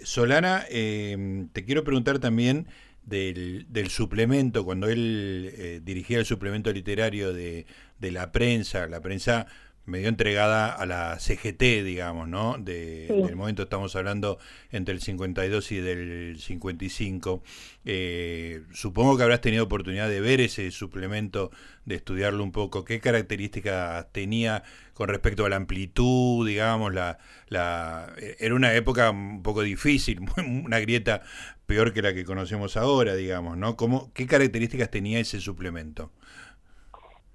Solana, 0.03 0.65
te 0.69 1.65
quiero 1.65 1.85
preguntar 1.85 2.19
también 2.19 2.67
del, 3.07 3.67
del 3.69 3.89
suplemento, 3.91 4.65
cuando 4.65 4.89
él 4.89 5.81
dirigía 5.85 6.19
el 6.19 6.25
suplemento 6.25 6.73
literario 6.73 7.33
de, 7.33 7.67
de 7.99 8.11
la 8.11 8.33
prensa, 8.33 8.87
la 8.87 9.01
prensa 9.01 9.47
medio 9.87 10.09
entregada 10.09 10.73
a 10.73 10.87
la 10.87 11.19
CGT, 11.19 11.85
digamos, 11.85 12.29
¿no? 12.29 12.57
De, 12.59 13.07
Del 13.09 13.37
momento 13.37 13.65
estamos 13.65 13.95
hablando 13.97 14.39
entre 14.71 14.95
el 14.95 15.01
52 15.01 15.73
y 15.73 15.77
del 15.77 16.41
55. 16.41 17.43
Eh, 17.85 18.63
supongo 18.73 19.17
que 19.17 19.23
habrás 19.25 19.41
tenido 19.41 19.65
oportunidad 19.65 20.09
de 20.09 20.21
ver 20.21 20.41
ese 20.41 20.71
suplemento, 20.71 21.51
de 21.85 21.97
estudiarlo 21.97 22.43
un 22.43 22.53
poco. 22.53 22.85
¿Qué 22.85 23.01
características 23.01 24.11
tenía 24.13 24.63
con 24.95 25.09
respecto 25.09 25.45
a 25.45 25.51
la 25.51 25.57
amplitud, 25.57 26.47
digamos? 26.47 26.95
La, 26.95 27.19
la, 27.49 28.15
era 28.39 28.55
una 28.55 28.75
época 28.75 29.11
un 29.11 29.43
poco 29.43 29.63
difícil, 29.63 30.21
una 30.37 30.81
grieta 30.81 31.23
peor 31.67 31.93
que 31.93 32.03
la 32.03 32.15
que 32.15 32.25
conocemos 32.25 32.77
ahora, 32.77 33.15
digamos, 33.15 33.57
¿no? 33.57 33.77
¿Cómo, 33.77 34.13
¿Qué 34.15 34.27
características 34.27 34.91
tenía 34.91 35.19
ese 35.19 35.41
suplemento? 35.41 36.11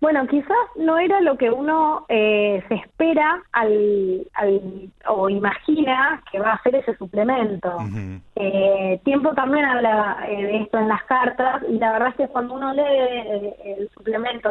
Bueno, 0.01 0.25
quizás 0.27 0.55
no 0.77 0.97
era 0.97 1.19
lo 1.19 1.38
que 1.38 1.51
uno 1.51 2.05
eh, 2.07 2.63
se 2.69 2.75
espera 2.75 3.43
al, 3.51 4.25
o 5.07 5.29
imagina 5.29 6.23
que 6.31 6.39
va 6.39 6.51
a 6.51 6.55
hacer 6.55 6.75
ese 6.75 6.95
suplemento. 6.95 7.75
eh, 8.35 9.01
tiempo 9.03 9.33
también 9.33 9.65
habla 9.65 10.25
eh, 10.29 10.41
de 10.41 10.57
esto 10.62 10.77
en 10.77 10.88
las 10.88 11.03
cartas 11.03 11.63
y 11.67 11.77
la 11.79 11.91
verdad 11.91 12.09
es 12.09 12.15
que 12.15 12.27
cuando 12.29 12.53
uno 12.53 12.73
lee 12.73 12.81
eh, 12.81 13.75
el 13.77 13.89
suplemento 13.89 14.49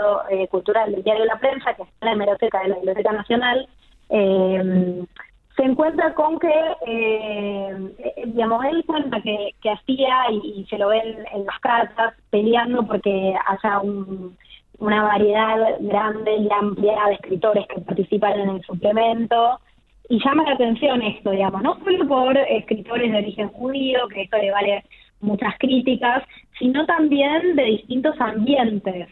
cultural 0.51 0.93
del 0.93 1.03
diario 1.03 1.25
La 1.25 1.39
Prensa, 1.39 1.73
que 1.75 1.83
está 1.83 1.95
en 2.03 2.07
la 2.07 2.13
hemeroteca 2.13 2.61
de 2.61 2.69
la 2.69 2.77
Biblioteca 2.77 3.13
Nacional, 3.13 3.69
se 4.11 5.63
encuentra 5.65 6.15
con 6.15 6.39
que, 6.39 7.91
digamos, 8.27 8.65
él 8.67 8.85
cuenta 8.87 9.21
que, 9.23 9.55
que 9.63 9.71
hacía 9.71 10.31
y, 10.31 10.67
se 10.69 10.79
lo 10.79 10.89
ven 10.89 11.25
en 11.33 11.47
las 11.47 11.59
cartas 11.61 12.15
peleando 12.31 12.87
porque 12.87 13.35
haya 13.47 13.81
un 13.81 14.37
una 14.79 15.03
variedad 15.03 15.77
grande 15.81 16.37
y 16.37 16.49
amplia 16.51 17.07
de 17.07 17.15
escritores 17.15 17.67
que 17.67 17.81
participan 17.81 18.41
en 18.41 18.49
el 18.51 18.63
suplemento. 18.63 19.61
Y 20.09 20.19
llama 20.25 20.45
la 20.45 20.53
atención 20.53 21.03
esto, 21.03 21.31
digamos, 21.31 21.63
no 21.63 21.79
solo 21.85 22.09
por 22.09 22.37
escritores 22.37 23.13
de 23.13 23.19
origen 23.19 23.49
judío, 23.49 24.09
que 24.09 24.23
esto 24.23 24.39
le 24.39 24.51
vale 24.51 24.85
muchas 25.21 25.55
críticas, 25.59 26.23
sino 26.59 26.87
también 26.87 27.57
de 27.57 27.65
distintos 27.65 28.19
ambientes. 28.21 29.09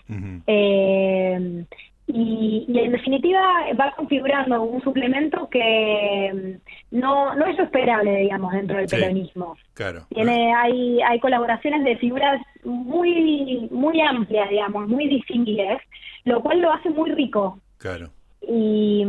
eh, 0.46 1.64
y, 2.08 2.66
en 2.68 2.92
definitiva 2.92 3.40
va 3.78 3.92
configurando 3.96 4.62
un 4.62 4.82
suplemento 4.82 5.48
que 5.50 6.58
mm, 6.92 6.98
no, 6.98 7.34
no 7.34 7.46
es 7.46 7.58
esperable, 7.58 8.16
digamos, 8.18 8.52
dentro 8.52 8.76
del 8.76 8.86
peronismo. 8.86 9.56
Claro. 9.74 10.06
Tiene, 10.10 10.54
hay, 10.54 11.00
hay 11.02 11.18
colaboraciones 11.20 11.84
de 11.84 11.96
figuras 11.96 12.40
muy, 12.64 13.68
muy 13.70 14.00
amplias, 14.00 14.48
digamos, 14.50 14.88
muy 14.88 15.08
distinguidas, 15.08 15.82
lo 16.24 16.40
cual 16.42 16.60
lo 16.60 16.72
hace 16.72 16.90
muy 16.90 17.10
rico. 17.10 17.58
Claro. 17.78 18.10
Y, 18.40 19.04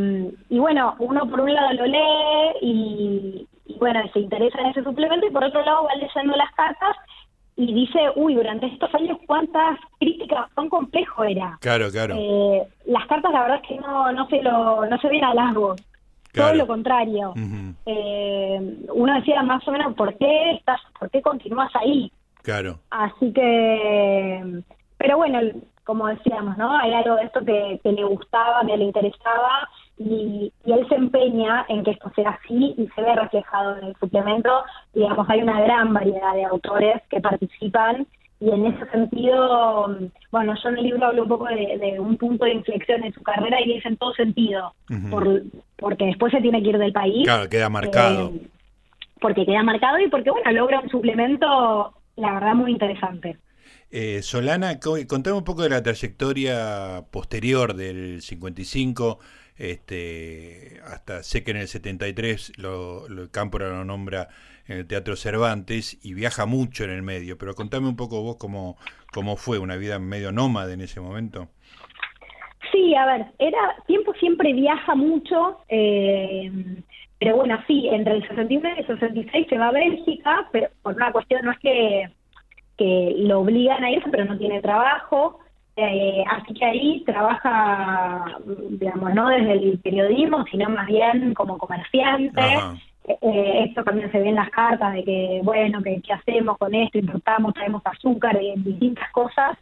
y 0.50 0.58
bueno, 0.58 0.96
uno 1.00 1.30
por 1.30 1.42
un 1.42 1.54
lado 1.54 1.74
lo 1.74 1.86
lee 1.86 2.58
y, 2.62 3.48
y 3.68 3.78
bueno, 3.78 4.02
se 4.12 4.22
interesa 4.22 4.60
en 4.60 4.68
ese 4.68 4.84
suplemento 4.84 5.28
y 5.28 5.32
por 5.32 5.44
otro 5.44 5.64
lado 5.64 5.84
va 5.84 5.96
leyendo 5.96 6.36
las 6.36 6.52
cartas 6.54 6.96
y 7.58 7.74
dice, 7.74 8.00
uy, 8.16 8.36
durante 8.36 8.68
estos 8.68 8.94
años 8.94 9.18
cuántas 9.26 9.80
críticas, 10.00 10.46
cuán 10.54 10.70
complejo 10.70 11.24
era. 11.24 11.58
Claro, 11.60 11.90
claro. 11.90 12.16
Eh, 12.18 12.62
las 12.86 13.06
cartas 13.08 13.32
la 13.32 13.42
verdad 13.42 13.60
es 13.64 13.68
que 13.68 13.80
no, 13.80 14.12
no 14.12 14.28
se 14.28 14.44
lo, 14.44 14.86
no 14.86 14.98
se 15.00 15.08
ven 15.08 15.24
a 15.24 15.34
largos, 15.34 15.82
todo 16.34 16.54
lo 16.54 16.68
contrario. 16.68 17.34
eh, 17.88 18.78
uno 18.94 19.14
decía 19.16 19.42
más 19.42 19.68
o 19.68 19.72
menos, 19.72 19.96
¿por 19.96 20.16
qué 20.18 20.52
estás, 20.52 20.80
por 21.00 21.10
qué 21.10 21.22
continúas 21.24 21.76
ahí? 21.76 22.12
Claro. 22.44 22.78
Así 22.92 23.34
que, 23.34 24.62
pero 25.00 25.18
bueno, 25.18 25.40
como 25.84 26.08
decíamos, 26.08 26.58
¿no? 26.58 26.78
Hay 26.78 26.94
algo 26.94 27.16
de 27.16 27.24
esto 27.24 27.44
que, 27.44 27.80
que 27.82 27.92
le 27.92 28.04
gustaba, 28.04 28.62
que 28.68 28.78
le 28.78 28.84
interesaba 28.86 29.68
y, 29.98 30.52
él 30.66 30.86
se 30.90 30.96
empeña 30.96 31.66
en 31.70 31.84
que 31.84 31.92
esto 31.92 32.12
sea 32.16 32.32
así 32.32 32.76
y 32.78 32.88
se 32.96 33.02
ve 33.02 33.16
reflejado 33.16 33.78
en 33.78 33.86
el 33.86 33.96
suplemento. 34.00 34.64
Digamos, 34.94 35.30
hay 35.30 35.42
una 35.42 35.62
gran 35.62 35.94
variedad 35.94 36.34
de 36.34 36.46
autores 36.46 37.02
que 37.10 37.20
participan 37.20 38.06
y 38.40 38.52
en 38.52 38.68
ese 38.68 38.86
sentido, 38.92 39.98
bueno, 40.32 40.54
yo 40.62 40.70
en 40.70 40.78
el 40.78 40.84
libro 40.84 41.08
hablo 41.08 41.24
un 41.24 41.30
poco 41.30 41.46
de, 41.46 42.00
un 42.00 42.18
punto 42.18 42.46
de 42.46 42.54
inflexión 42.54 43.04
en 43.04 43.14
su 43.14 43.24
carrera 43.24 43.58
y 43.66 43.74
es 43.74 43.86
en 43.86 43.98
todo 43.98 44.14
sentido, 44.14 44.74
por, 45.10 45.42
porque 45.78 46.06
después 46.06 46.32
se 46.32 46.42
tiene 46.42 46.62
que 46.62 46.70
ir 46.70 46.78
del 46.78 46.94
país. 46.94 47.24
Claro, 47.24 47.50
queda 47.50 47.70
marcado. 47.70 48.30
Eh, 48.30 48.42
porque 49.20 49.46
queda 49.46 49.64
marcado 49.64 50.00
y 50.00 50.08
porque, 50.10 50.30
bueno, 50.30 50.52
logra 50.52 50.82
un 50.82 50.90
suplemento, 50.90 51.94
la 52.16 52.34
verdad, 52.34 52.54
muy 52.54 52.72
interesante. 52.72 53.38
Eh, 53.90 54.22
Solana, 54.22 54.80
contame 54.80 55.38
un 55.38 55.44
poco 55.44 55.64
de 55.64 55.70
la 55.70 55.82
trayectoria 55.82 57.06
posterior 57.10 57.74
del 57.74 58.22
55, 58.22 59.20
este, 59.58 60.80
hasta 60.86 61.24
sé 61.24 61.44
que 61.44 61.52
en 61.52 61.58
el 61.58 61.68
73 61.68 62.58
lo, 62.58 63.08
lo 63.10 63.30
Cámpora 63.32 63.70
lo 63.70 63.86
nombra 63.86 64.30
en 64.68 64.78
el 64.78 64.88
Teatro 64.88 65.16
Cervantes 65.16 66.00
y 66.04 66.14
viaja 66.14 66.46
mucho 66.46 66.84
en 66.84 66.92
el 66.92 67.02
medio, 67.02 67.38
pero 67.38 67.56
contame 67.56 67.88
un 67.88 67.96
poco 67.96 68.22
vos 68.22 68.38
cómo, 68.38 68.78
cómo 69.14 69.38
fue 69.38 69.60
una 69.60 69.78
vida 69.78 70.00
medio 70.00 70.32
nómada 70.32 70.74
en 70.74 70.82
ese 70.82 71.00
momento. 71.00 71.50
Sí, 72.72 72.94
a 72.96 73.06
ver, 73.06 73.26
era 73.40 73.76
tiempo 73.86 74.14
siempre 74.16 74.54
viaja 74.54 74.94
mucho, 74.94 75.60
eh, 75.70 76.52
pero 77.20 77.38
bueno, 77.38 77.58
sí, 77.66 77.88
entre 77.88 78.16
el 78.16 78.28
61 78.28 78.70
y 78.70 78.80
el 78.80 78.88
66 78.88 79.48
se 79.50 79.58
va 79.58 79.70
a 79.70 79.72
Bélgica, 79.72 80.50
pero 80.52 80.68
por 80.82 80.96
una 80.96 81.12
cuestión 81.12 81.46
no 81.46 81.52
es 81.52 81.60
que, 81.60 82.10
que 82.78 83.14
lo 83.20 83.40
obligan 83.40 83.84
a 83.84 83.92
irse, 83.92 84.10
pero 84.10 84.26
no 84.26 84.38
tiene 84.38 84.62
trabajo, 84.62 85.40
eh, 85.78 86.24
así 86.28 86.54
que 86.56 86.66
ahí 86.66 87.04
trabaja, 87.06 88.26
digamos, 88.70 89.14
no 89.14 89.30
desde 89.30 89.54
el 89.54 89.80
periodismo, 89.80 90.44
sino 90.50 90.70
más 90.70 90.88
bien 90.88 91.36
como 91.36 91.58
comerciante. 91.60 92.42
Eh, 93.08 93.64
esto 93.68 93.84
también 93.84 94.12
se 94.12 94.20
ve 94.20 94.30
en 94.30 94.36
las 94.36 94.50
cartas 94.50 94.94
de 94.94 95.04
que, 95.04 95.42
bueno, 95.44 95.82
que 95.84 96.02
qué 96.02 96.14
hacemos 96.14 96.58
con 96.58 96.74
esto, 96.74 96.98
importamos, 96.98 97.54
traemos 97.54 97.82
azúcar, 97.86 98.38
y 98.42 98.60
distintas 98.60 99.10
cosas. 99.12 99.58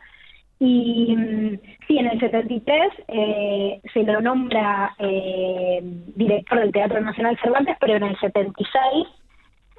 Y 0.59 1.13
mm, 1.15 1.59
sí, 1.85 1.97
en 1.97 2.07
el 2.07 2.19
73 2.19 2.93
eh, 3.09 3.81
se 3.93 4.03
lo 4.03 4.21
nombra 4.21 4.95
eh, 4.97 5.81
director 6.15 6.59
del 6.59 6.71
Teatro 6.71 7.01
Nacional 7.01 7.37
Cervantes, 7.41 7.75
pero 7.79 7.97
en 7.97 8.03
el 8.03 8.19
76 8.19 9.07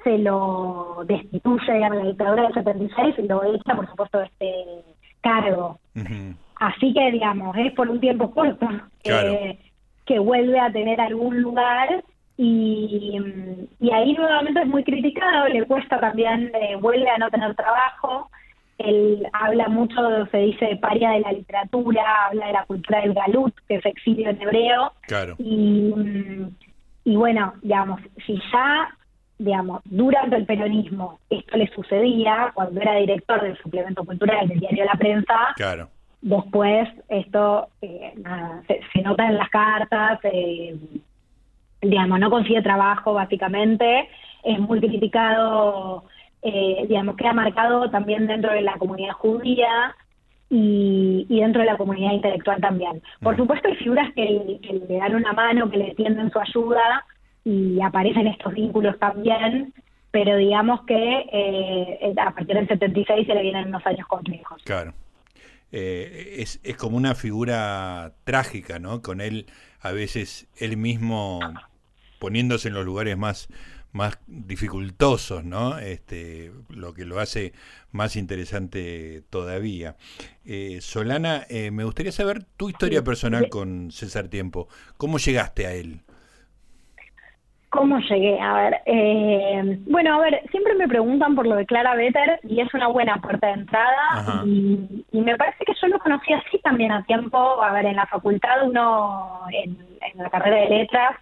se 0.03 0.17
lo 0.19 1.03
destituye 1.05 1.83
a 1.83 1.89
la 1.89 2.03
dictadura 2.03 2.43
del 2.43 2.53
76 2.53 3.15
y 3.17 3.21
lo 3.23 3.43
echa, 3.43 3.75
por 3.75 3.89
supuesto, 3.89 4.21
este 4.21 4.65
cargo. 5.21 5.79
Así 6.55 6.93
que, 6.93 7.11
digamos, 7.11 7.55
es 7.57 7.73
por 7.73 7.89
un 7.89 7.99
tiempo 7.99 8.31
corto 8.31 8.67
que 9.03 10.19
vuelve 10.19 10.59
a 10.59 10.71
tener 10.71 11.01
algún 11.01 11.41
lugar 11.41 12.03
y, 12.37 13.19
y 13.79 13.91
ahí 13.91 14.13
nuevamente 14.13 14.61
es 14.61 14.67
muy 14.67 14.83
criticado, 14.83 15.47
le 15.47 15.65
cuesta 15.65 15.99
también, 15.99 16.51
eh, 16.53 16.75
vuelve 16.79 17.09
a 17.09 17.17
no 17.17 17.29
tener 17.29 17.55
trabajo, 17.55 18.29
él 18.77 19.27
habla 19.33 19.67
mucho, 19.69 20.25
se 20.27 20.37
dice, 20.37 20.77
paria 20.79 21.11
de 21.11 21.21
la 21.21 21.31
literatura, 21.31 22.27
habla 22.27 22.47
de 22.47 22.53
la 22.53 22.65
cultura 22.65 23.01
del 23.01 23.13
galut, 23.13 23.53
que 23.67 23.75
es 23.75 23.85
exilio 23.85 24.29
en 24.29 24.41
hebreo. 24.41 24.93
Claro. 25.07 25.35
Y, 25.39 25.93
y 27.03 27.15
bueno, 27.15 27.53
digamos, 27.63 27.99
si 28.25 28.39
ya, 28.53 28.95
digamos, 29.39 29.81
durante 29.85 30.35
el 30.35 30.45
peronismo 30.45 31.19
esto 31.29 31.57
le 31.57 31.67
sucedía, 31.67 32.51
cuando 32.53 32.81
era 32.81 32.95
director 32.95 33.41
del 33.41 33.57
suplemento 33.57 34.03
cultural 34.03 34.47
del 34.47 34.59
diario 34.59 34.85
La 34.85 34.95
Prensa, 34.95 35.53
claro. 35.55 35.89
después 36.21 36.89
esto 37.09 37.67
eh, 37.81 38.13
se, 38.67 38.79
se, 38.91 39.01
nota 39.01 39.27
en 39.27 39.37
las 39.37 39.49
cartas, 39.49 40.19
eh, 40.23 40.75
digamos, 41.81 42.19
no 42.19 42.29
consigue 42.29 42.61
trabajo 42.61 43.13
básicamente, 43.13 44.09
es 44.43 44.59
muy 44.59 44.79
criticado, 44.79 46.05
eh, 46.41 46.85
digamos, 46.87 47.15
queda 47.15 47.33
marcado 47.33 47.89
también 47.89 48.27
dentro 48.27 48.51
de 48.51 48.61
la 48.61 48.77
comunidad 48.77 49.13
judía 49.13 49.95
y, 50.49 51.25
dentro 51.29 51.61
de 51.61 51.67
la 51.67 51.77
comunidad 51.77 52.13
intelectual 52.13 52.61
también. 52.61 53.01
Por 53.21 53.35
mm. 53.35 53.37
supuesto 53.37 53.67
hay 53.67 53.75
figuras 53.75 54.13
que, 54.13 54.59
le 54.87 54.97
dan 54.97 55.15
una 55.15 55.33
mano, 55.33 55.69
que 55.69 55.77
le 55.77 55.95
tienden 55.95 56.31
su 56.31 56.39
ayuda 56.39 57.05
y 57.47 57.79
aparecen 57.81 58.27
estos 58.27 58.53
vínculos 58.53 58.99
también, 58.99 59.73
pero 60.11 60.35
digamos 60.35 60.81
que 60.81 61.25
eh, 61.31 62.13
a 62.17 62.35
partir 62.35 62.55
del 62.55 62.67
76 62.67 63.25
se 63.25 63.33
le 63.33 63.41
vienen 63.41 63.69
unos 63.69 63.85
años 63.85 64.05
complejos. 64.05 64.61
Claro. 64.65 64.93
Eh, 65.71 66.35
es, 66.39 66.59
es 66.63 66.75
como 66.75 66.97
una 66.97 67.15
figura 67.15 68.11
trágica, 68.25 68.79
¿no? 68.79 69.01
Con 69.01 69.21
él, 69.21 69.45
a 69.79 69.93
veces, 69.93 70.49
él 70.57 70.75
mismo 70.75 71.39
poniéndose 72.19 72.67
en 72.67 72.73
los 72.73 72.83
lugares 72.83 73.17
más, 73.17 73.47
más 73.93 74.19
dificultosos, 74.27 75.45
¿no? 75.45 75.79
Este, 75.79 76.51
lo 76.67 76.93
que 76.93 77.05
lo 77.05 77.21
hace 77.21 77.53
más 77.91 78.17
interesante 78.17 79.23
todavía. 79.29 79.95
Eh, 80.43 80.79
Solana, 80.81 81.45
eh, 81.49 81.71
me 81.71 81.85
gustaría 81.85 82.11
saber 82.11 82.43
tu 82.43 82.67
historia 82.69 83.05
personal 83.05 83.47
con 83.47 83.91
César 83.91 84.27
Tiempo. 84.27 84.67
¿Cómo 84.97 85.17
llegaste 85.17 85.65
a 85.65 85.73
él? 85.73 86.01
¿Cómo 87.69 87.99
llegué? 87.99 88.39
A 88.39 88.53
ver, 88.53 88.81
eh, 88.85 89.79
bueno, 89.87 90.15
a 90.15 90.19
ver, 90.19 90.41
siempre 90.51 90.73
me 90.75 90.87
preguntan 90.87 91.35
por 91.35 91.45
lo 91.45 91.55
de 91.55 91.65
Clara 91.65 91.95
Better 91.95 92.39
y 92.43 92.61
es 92.61 92.73
una 92.73 92.87
buena 92.87 93.17
puerta 93.17 93.47
de 93.47 93.53
entrada 93.53 94.43
y, 94.45 95.05
me 95.11 95.35
parece 95.35 95.65
que 95.65 95.73
yo 95.81 95.87
lo 95.87 95.99
conocí 95.99 96.31
así 96.31 96.59
también 96.59 96.93
a 96.93 97.03
tiempo, 97.03 97.61
a 97.61 97.73
ver, 97.73 97.85
en 97.87 97.97
la 97.97 98.05
facultad 98.05 98.65
uno, 98.65 99.41
en, 99.51 99.77
en 100.01 100.23
la 100.23 100.29
carrera 100.29 100.61
de 100.61 100.69
letras, 100.69 101.17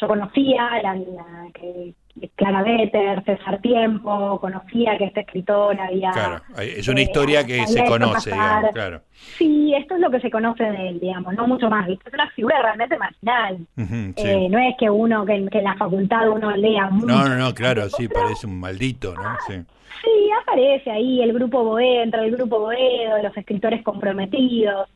yo 0.00 0.06
conocía 0.06 0.82
la, 0.82 0.94
la 0.94 1.48
que 1.54 1.94
Clara 2.36 2.62
Better, 2.62 3.24
César 3.24 3.60
Tiempo, 3.60 4.38
conocía 4.40 4.96
que 4.96 5.06
este 5.06 5.20
escritor 5.20 5.78
había... 5.80 6.12
Claro, 6.12 6.42
es 6.58 6.86
una 6.86 7.00
historia 7.00 7.40
eh, 7.40 7.46
que 7.46 7.66
se 7.66 7.84
conoce, 7.84 8.30
digamos, 8.30 8.70
claro. 8.72 9.02
Sí, 9.36 9.74
esto 9.74 9.94
es 9.96 10.00
lo 10.00 10.10
que 10.10 10.20
se 10.20 10.30
conoce 10.30 10.64
de 10.64 10.88
él, 10.90 11.00
digamos, 11.00 11.34
no 11.34 11.46
mucho 11.46 11.68
más. 11.68 11.88
Es 11.88 11.98
una 12.12 12.30
figura 12.30 12.62
realmente 12.62 12.96
marginal. 12.96 13.58
Eh, 13.76 14.48
no 14.48 14.58
es 14.58 14.76
que 14.78 14.88
uno, 14.88 15.24
que, 15.26 15.34
en 15.34 15.64
la 15.64 15.76
facultad 15.76 16.28
uno 16.28 16.50
lea 16.56 16.88
mucho. 16.90 17.06
No, 17.06 17.28
no, 17.28 17.36
no, 17.36 17.54
claro, 17.54 17.88
sí, 17.90 18.08
parece 18.08 18.46
un 18.46 18.60
maldito, 18.60 19.14
¿no? 19.14 19.36
Sí. 19.48 19.54
sí, 20.02 20.30
aparece 20.42 20.90
ahí 20.90 21.20
el 21.20 21.32
grupo 21.32 21.64
Boedo, 21.64 22.02
entre 22.02 22.26
el 22.26 22.36
grupo 22.36 22.60
Boedo, 22.60 23.22
los 23.22 23.36
escritores 23.36 23.82
comprometidos. 23.82 24.88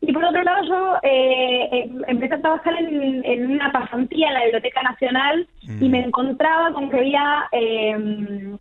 Y 0.00 0.12
por 0.12 0.24
otro 0.24 0.42
lado, 0.42 0.64
yo 0.64 0.96
eh, 1.02 1.68
eh, 1.72 1.90
empecé 2.06 2.34
a 2.34 2.40
trabajar 2.40 2.74
en, 2.78 3.50
una 3.50 3.72
pasantía 3.72 4.28
en 4.28 4.34
la 4.34 4.44
Biblioteca 4.44 4.82
Nacional 4.82 5.48
y 5.62 5.88
me 5.88 6.00
mm. 6.00 6.04
encontraba 6.04 6.72
con 6.72 6.88
que 6.88 6.98
había 6.98 7.48
em, 7.50 8.56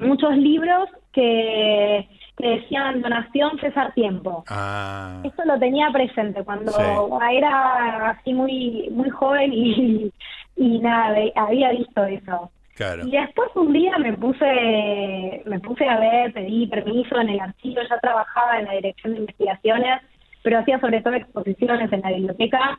muchos 0.00 0.36
libros 0.36 0.88
que, 1.12 2.08
decían 2.38 3.02
donación 3.02 3.58
César 3.58 3.92
Tiempo. 3.94 4.44
Ah. 4.48 5.20
Esto 5.24 5.42
lo 5.44 5.58
tenía 5.58 5.90
presente 5.90 6.44
cuando 6.44 6.72
era 7.32 8.10
así 8.10 8.32
muy 8.32 8.88
muy 8.92 9.10
joven 9.10 9.52
y, 9.52 10.12
y 10.56 10.78
nada, 10.78 11.18
había 11.34 11.72
visto 11.72 12.04
eso. 12.04 12.52
Y 13.04 13.10
después 13.10 13.48
un 13.56 13.72
día 13.72 13.98
me 13.98 14.12
puse 14.12 15.42
me 15.46 15.58
puse 15.58 15.84
a 15.88 15.98
ver, 15.98 16.32
pedí 16.32 16.68
permiso 16.68 17.18
en 17.18 17.30
el 17.30 17.40
archivo, 17.40 17.80
ya 17.90 17.98
trabajaba 17.98 18.60
en 18.60 18.66
la 18.66 18.74
dirección 18.74 19.14
de 19.14 19.18
investigaciones 19.18 20.00
pero 20.42 20.58
hacía 20.58 20.80
sobre 20.80 21.02
todo 21.02 21.14
exposiciones 21.14 21.92
en 21.92 22.00
la 22.00 22.10
biblioteca 22.10 22.78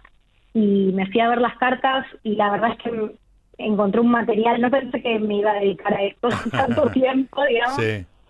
y 0.54 0.92
me 0.94 1.06
fui 1.08 1.22
a 1.22 1.30
ver 1.30 1.42
las 1.42 1.58
cartas 1.58 2.06
y 2.24 2.36
la 2.36 2.52
verdad 2.52 2.72
es 2.72 2.78
que 2.78 3.16
encontré 3.58 4.02
un 4.02 4.10
material, 4.10 4.62
no 4.62 4.72
pensé 4.72 5.02
que 5.02 5.20
me 5.20 5.36
iba 5.36 5.52
a 5.52 5.60
dedicar 5.60 5.94
a 5.94 6.04
esto 6.04 6.30
tanto 6.52 6.90
tiempo, 6.92 7.44
digamos, 7.46 7.80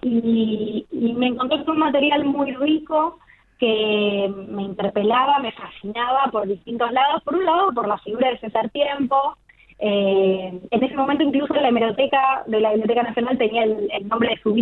y, 0.02 0.86
me 0.92 1.28
encontré 1.28 1.64
un 1.68 1.80
material 1.80 2.26
muy 2.26 2.54
rico 2.56 3.20
que 3.60 4.34
me 4.48 4.64
interpelaba, 4.64 5.40
me 5.40 5.52
fascinaba 5.52 6.30
por 6.32 6.48
distintos 6.48 6.92
lados. 6.92 7.22
Por 7.24 7.36
un 7.36 7.46
lado, 7.46 7.74
por 7.74 7.88
la 7.88 7.98
figura 7.98 8.30
de 8.30 8.40
César 8.40 8.70
Tiempo. 8.70 9.38
Eh, 9.80 10.62
en 10.72 10.84
ese 10.84 10.96
momento, 10.96 11.24
incluso 11.24 11.54
la 11.54 11.68
hemeroteca 11.68 12.44
de 12.48 12.62
la 12.62 12.70
Biblioteca 12.70 13.04
Nacional 13.04 13.38
tenía 13.38 13.64
el, 13.64 13.90
el 13.92 14.08
nombre 14.08 14.30
de 14.30 14.42
su 14.42 14.54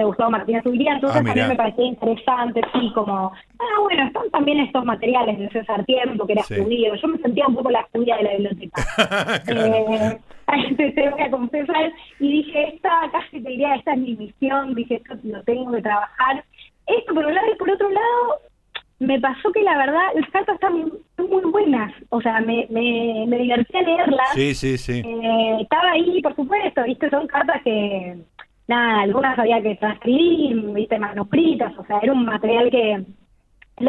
de 0.00 0.06
Gustavo 0.06 0.30
Martínez 0.30 0.66
Ubiría, 0.66 0.94
entonces 0.94 1.20
ah, 1.20 1.34
mí 1.34 1.40
me 1.48 1.56
parecía 1.56 1.84
interesante, 1.84 2.60
sí, 2.72 2.92
como, 2.94 3.32
ah, 3.58 3.80
bueno, 3.82 4.06
están 4.06 4.30
también 4.30 4.60
estos 4.60 4.84
materiales 4.84 5.38
de 5.38 5.48
César 5.50 5.84
Tiempo, 5.84 6.26
que 6.26 6.32
era 6.32 6.42
judío, 6.42 6.94
yo 6.94 7.08
me 7.08 7.18
sentía 7.18 7.46
un 7.46 7.54
poco 7.54 7.70
la 7.70 7.86
judía 7.92 8.16
de 8.16 8.22
la 8.22 8.32
biblioteca. 8.32 8.82
eh, 9.48 10.18
te 10.94 11.10
voy 11.10 11.20
a 11.20 11.30
confesar, 11.30 11.92
y 12.18 12.32
dije, 12.32 12.74
esta, 12.74 12.90
casi 13.12 13.40
te 13.40 13.48
diría, 13.48 13.76
esta 13.76 13.92
es 13.92 13.98
mi 13.98 14.16
misión, 14.16 14.74
dije, 14.74 14.96
esto 14.96 15.14
lo 15.24 15.42
tengo 15.44 15.72
que 15.72 15.82
trabajar. 15.82 16.44
Esto 16.86 17.14
por 17.14 17.24
un 17.24 17.34
lado, 17.34 17.46
y 17.52 17.56
por 17.56 17.70
otro 17.70 17.88
lado, 17.88 18.40
me 19.00 19.18
pasó 19.18 19.50
que 19.52 19.62
la 19.62 19.78
verdad, 19.78 20.02
las 20.14 20.30
cartas 20.30 20.54
están 20.56 20.74
muy, 20.74 21.42
buenas, 21.50 21.92
o 22.10 22.20
sea, 22.20 22.40
me, 22.40 22.66
me, 22.68 23.24
me 23.26 23.38
divertía 23.38 23.82
leerlas. 23.82 24.28
Sí, 24.34 24.54
sí, 24.54 24.76
sí. 24.76 25.02
Eh, 25.04 25.58
estaba 25.60 25.92
ahí, 25.92 26.20
por 26.20 26.36
supuesto, 26.36 26.82
viste, 26.84 27.08
son 27.08 27.26
cartas 27.26 27.62
que 27.62 28.18
nada, 28.70 29.02
algunas 29.02 29.38
había 29.38 29.60
que 29.60 29.74
transcribir, 29.76 30.56
viste, 30.72 30.98
manuscritas, 30.98 31.76
o 31.76 31.84
sea, 31.84 31.98
era 32.02 32.12
un 32.12 32.24
material 32.24 32.70
que... 32.70 33.04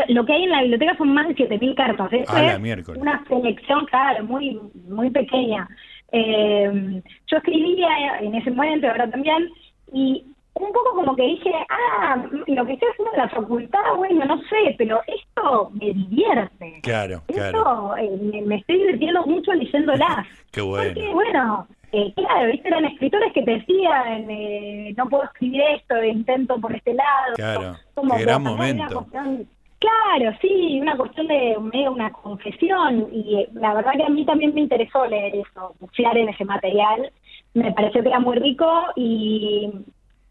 Lo, 0.07 0.25
que 0.25 0.31
hay 0.31 0.43
en 0.43 0.51
la 0.51 0.61
biblioteca 0.61 0.95
son 0.97 1.13
más 1.13 1.27
de 1.27 1.35
7.000 1.35 1.75
cartas, 1.75 2.13
es 2.13 2.97
una 2.97 3.25
selección, 3.27 3.85
claro, 3.87 4.23
muy, 4.23 4.57
muy 4.87 5.09
pequeña. 5.09 5.67
Eh, 6.13 7.01
yo 7.27 7.37
escribía 7.37 8.19
en 8.21 8.33
ese 8.35 8.51
momento, 8.51 8.87
ahora 8.87 9.09
también, 9.09 9.49
y 9.91 10.23
un 10.53 10.71
poco 10.71 10.95
como 10.95 11.15
que 11.15 11.23
dije, 11.23 11.51
ah, 11.69 12.23
lo 12.47 12.65
que 12.65 12.73
estoy 12.73 12.89
haciendo 12.89 13.13
en 13.13 13.19
la 13.19 13.29
facultad, 13.29 13.95
bueno, 13.97 14.25
no 14.25 14.37
sé, 14.43 14.75
pero 14.77 15.01
esto 15.07 15.71
me 15.73 15.93
divierte. 15.93 16.79
Claro, 16.83 17.21
claro. 17.27 17.97
Eh, 17.97 18.43
me, 18.45 18.55
estoy 18.55 18.77
divirtiendo 18.77 19.25
mucho 19.25 19.53
leyéndolas. 19.53 20.25
Qué 20.51 20.61
bueno. 20.61 20.93
Porque, 20.93 21.13
bueno, 21.13 21.67
eh, 21.91 22.13
claro, 22.15 22.51
¿viste? 22.51 22.67
eran 22.67 22.85
escritores 22.85 23.33
que 23.33 23.43
te 23.43 23.51
decían, 23.51 24.29
eh, 24.29 24.93
no 24.95 25.07
puedo 25.07 25.23
escribir 25.25 25.61
esto, 25.75 26.03
intento 26.03 26.59
por 26.59 26.73
este 26.75 26.93
lado. 26.93 27.33
Claro, 27.35 27.75
como 27.93 28.15
qué 28.15 28.23
gran 28.23 28.43
momento. 28.43 29.07
claro, 29.11 30.37
sí, 30.41 30.79
una 30.81 30.95
cuestión 30.95 31.27
de 31.27 31.57
medio 31.59 31.91
una 31.91 32.11
confesión. 32.11 33.07
Y 33.11 33.35
eh, 33.35 33.49
la 33.53 33.73
verdad 33.73 33.93
que 33.97 34.03
a 34.03 34.09
mí 34.09 34.25
también 34.25 34.53
me 34.53 34.61
interesó 34.61 35.05
leer 35.05 35.35
eso, 35.35 35.75
bucear 35.79 36.17
en 36.17 36.29
ese 36.29 36.45
material. 36.45 37.11
Me 37.53 37.73
pareció 37.73 38.01
que 38.01 38.09
era 38.09 38.19
muy 38.19 38.37
rico 38.37 38.69
y, 38.95 39.69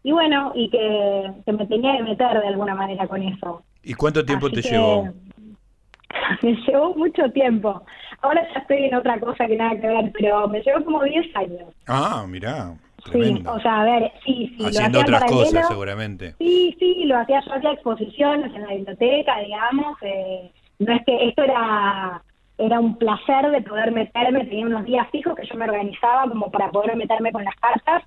y 0.03 0.11
bueno, 0.11 0.51
y 0.55 0.69
que, 0.69 1.31
me 1.51 1.67
tenía 1.67 1.97
que 1.97 2.03
meter 2.03 2.41
de 2.41 2.47
alguna 2.47 2.73
manera 2.73 3.07
con 3.07 3.21
eso. 3.21 3.63
¿Y 3.83 3.93
cuánto 3.93 4.25
tiempo 4.25 4.49
te 4.49 4.61
llevó? 4.61 5.09
Me 6.41 6.55
llevó 6.55 6.93
mucho 6.95 7.29
tiempo. 7.31 7.83
Ahora 8.21 8.47
ya 8.53 8.59
estoy 8.59 8.85
en 8.85 8.95
otra 8.95 9.19
cosa 9.19 9.47
que 9.47 9.57
nada 9.57 9.79
que 9.79 9.87
ver, 9.87 10.11
pero 10.13 10.47
me 10.47 10.61
llevó 10.61 10.83
como 10.83 11.03
10 11.03 11.35
años. 11.35 11.73
Ah, 11.87 12.25
mirá. 12.27 12.73
Sí, 13.11 13.43
o 13.47 13.59
sea, 13.59 13.81
a 13.81 13.83
ver, 13.83 14.11
sí, 14.23 14.53
sí. 14.57 14.65
Haciendo 14.65 14.99
otras 14.99 15.23
cosas, 15.23 15.67
seguramente. 15.67 16.35
Sí, 16.37 16.75
sí, 16.77 17.05
lo 17.05 17.17
hacía 17.17 17.41
yo 17.41 17.53
hacía 17.53 17.71
exposiciones 17.71 18.53
en 18.53 18.61
la 18.61 18.73
biblioteca, 18.75 19.39
digamos. 19.39 19.97
Eh, 20.01 20.51
no 20.79 20.93
es 20.93 21.01
que 21.05 21.27
esto 21.27 21.43
era 21.43 22.21
era 22.57 22.79
un 22.79 22.95
placer 22.95 23.49
de 23.49 23.61
poder 23.63 23.91
meterme, 23.91 24.45
tenía 24.45 24.67
unos 24.67 24.85
días 24.85 25.09
fijos 25.09 25.35
que 25.35 25.47
yo 25.47 25.55
me 25.55 25.65
organizaba 25.65 26.29
como 26.29 26.51
para 26.51 26.69
poder 26.69 26.95
meterme 26.95 27.31
con 27.31 27.43
las 27.43 27.55
cartas, 27.55 28.03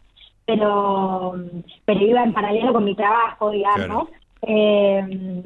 pero 0.46 1.35
pero 1.85 2.00
iba 2.00 2.22
en 2.22 2.33
paralelo 2.33 2.72
con 2.72 2.85
mi 2.85 2.94
trabajo, 2.94 3.50
digamos. 3.50 4.09
Eh, 4.42 5.42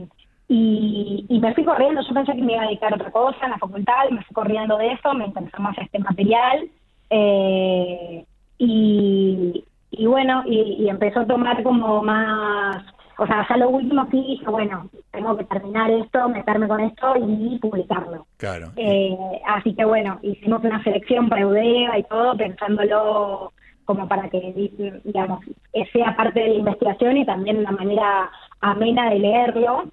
y, 0.48 1.26
y, 1.28 1.40
me 1.40 1.54
fui 1.54 1.62
corriendo, 1.62 2.00
yo 2.00 2.14
pensé 2.14 2.32
que 2.32 2.42
me 2.42 2.54
iba 2.54 2.62
a 2.62 2.66
dedicar 2.66 2.92
a 2.92 2.96
otra 2.96 3.10
cosa 3.10 3.44
en 3.44 3.50
la 3.50 3.58
facultad, 3.58 4.08
me 4.10 4.22
fui 4.22 4.34
corriendo 4.34 4.78
de 4.78 4.92
eso, 4.92 5.12
me 5.12 5.26
interesó 5.26 5.60
más 5.60 5.76
este 5.76 5.98
material. 5.98 6.68
Eh, 7.10 8.24
y, 8.56 9.64
y 9.90 10.06
bueno, 10.06 10.42
y, 10.46 10.88
empezó 10.88 11.20
a 11.20 11.26
tomar 11.26 11.62
como 11.62 12.02
más, 12.02 12.82
o 13.18 13.26
sea, 13.26 13.46
ya 13.46 13.56
lo 13.58 13.68
último 13.68 14.06
sí 14.10 14.24
dije, 14.26 14.46
bueno, 14.48 14.88
tengo 15.10 15.36
que 15.36 15.44
terminar 15.44 15.90
esto, 15.90 16.28
meterme 16.30 16.66
con 16.66 16.80
esto 16.80 17.14
y 17.16 17.58
publicarlo. 17.58 18.26
Claro. 18.38 18.72
Eh, 18.76 19.16
así 19.46 19.74
que 19.74 19.84
bueno, 19.84 20.18
hicimos 20.22 20.64
una 20.64 20.82
selección 20.82 21.28
para 21.28 21.46
UDEA 21.46 21.98
y 21.98 22.04
todo, 22.04 22.36
pensándolo 22.38 23.52
como 23.84 24.06
para 24.08 24.28
que, 24.28 24.72
digamos, 25.04 25.44
sea 25.92 26.14
parte 26.16 26.40
de 26.40 26.48
la 26.48 26.54
investigación 26.54 27.16
y 27.16 27.24
también 27.24 27.58
una 27.58 27.72
manera 27.72 28.30
amena 28.60 29.10
de 29.10 29.18
leerlo. 29.18 29.84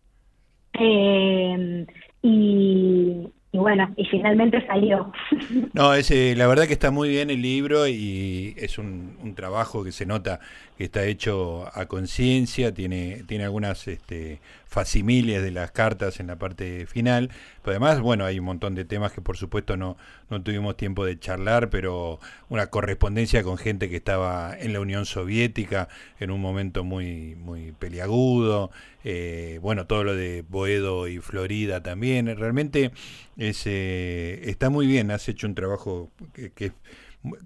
Eh, 0.80 1.86
y, 2.22 3.28
bueno, 3.54 3.94
y 3.96 4.06
finalmente 4.06 4.66
salió. 4.66 5.12
No, 5.74 5.94
es, 5.94 6.10
la 6.10 6.48
verdad 6.48 6.68
que 6.68 6.74
está 6.74 6.92
muy 6.92 7.10
bien 7.10 7.30
el 7.30 7.42
libro 7.42 7.88
y 7.88 8.54
es 8.58 8.78
un, 8.78 9.18
un 9.22 9.36
trabajo 9.36 9.84
que 9.84 9.92
se 9.92 10.06
nota 10.06 10.40
que 10.78 10.86
está 10.86 11.06
hecho 11.06 11.70
a 11.74 11.86
conciencia, 11.86 12.74
tiene, 12.74 13.24
tiene 13.28 13.46
algunas 13.46 13.88
este, 13.88 14.42
facimilias 14.68 15.42
de 15.42 15.52
las 15.52 15.72
cartas 15.72 16.20
en 16.20 16.28
la 16.28 16.38
parte 16.38 16.86
final, 16.86 17.30
pero 17.64 17.72
además, 17.72 18.02
bueno, 18.02 18.26
hay 18.26 18.40
un 18.40 18.46
montón 18.46 18.76
de 18.76 18.84
temas 18.84 19.14
que 19.14 19.22
por 19.22 19.38
supuesto 19.38 19.78
no, 19.78 19.96
no 20.30 20.42
tuvimos 20.42 20.76
tiempo 20.76 21.06
de 21.06 21.18
charlar, 21.18 21.70
pero 21.70 22.20
una 22.50 22.68
correspondencia 22.68 23.44
con 23.44 23.58
gente 23.58 23.90
que 23.90 23.96
estaba 23.96 24.54
en 24.60 24.74
la 24.74 24.82
Unión 24.82 25.06
Soviética 25.06 25.88
en 26.20 26.32
un 26.32 26.42
momento 26.42 26.84
muy, 26.84 27.36
muy 27.36 27.72
peliagudo, 27.72 28.72
eh, 29.08 29.60
bueno, 29.62 29.86
todo 29.86 30.04
lo 30.04 30.16
de 30.16 30.42
Boedo 30.42 31.08
y 31.08 31.20
Florida 31.20 31.84
también, 31.84 32.26
realmente 32.36 32.92
es, 33.38 33.62
eh, 33.68 34.42
está 34.50 34.72
muy 34.72 34.88
bien, 34.88 35.12
has 35.12 35.30
hecho 35.30 35.46
un 35.46 35.54
trabajo 35.54 36.10
que, 36.34 36.52
que 36.52 36.72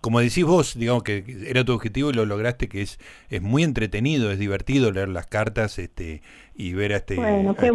como 0.01 0.19
decís 0.19 0.43
vos, 0.45 0.77
digamos 0.77 1.03
que 1.03 1.23
era 1.47 1.63
tu 1.63 1.73
objetivo 1.73 2.09
y 2.09 2.13
lo 2.13 2.25
lograste, 2.25 2.67
que 2.67 2.81
es, 2.81 2.99
es 3.29 3.41
muy 3.41 3.63
entretenido, 3.63 4.31
es 4.31 4.39
divertido 4.39 4.91
leer 4.91 5.09
las 5.09 5.27
cartas 5.27 5.79
este 5.79 6.21
y 6.55 6.73
ver 6.73 6.93
a 6.93 6.97
este, 6.97 7.15
este 7.15 7.69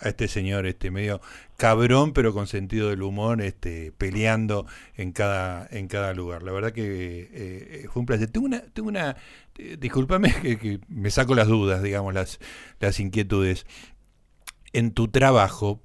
a, 0.00 0.08
este 0.08 0.28
señor 0.28 0.66
este 0.66 0.90
medio 0.90 1.20
cabrón, 1.56 2.12
pero 2.12 2.32
con 2.32 2.46
sentido 2.46 2.90
del 2.90 3.02
humor, 3.02 3.40
este 3.40 3.92
peleando 3.96 4.66
en 4.96 5.12
cada 5.12 5.68
en 5.70 5.88
cada 5.88 6.12
lugar. 6.14 6.42
La 6.42 6.52
verdad 6.52 6.72
que 6.72 7.28
eh, 7.32 7.86
fue 7.90 8.00
un 8.00 8.06
placer. 8.06 8.28
Tengo 8.30 8.46
una, 8.46 8.60
tengo 8.60 8.88
una 8.88 9.16
eh, 9.58 9.76
discúlpame 9.78 10.34
que, 10.42 10.58
que, 10.58 10.80
me 10.88 11.10
saco 11.10 11.34
las 11.34 11.48
dudas, 11.48 11.82
digamos, 11.82 12.14
las, 12.14 12.40
las 12.80 13.00
inquietudes. 13.00 13.66
En 14.72 14.92
tu 14.92 15.08
trabajo, 15.08 15.80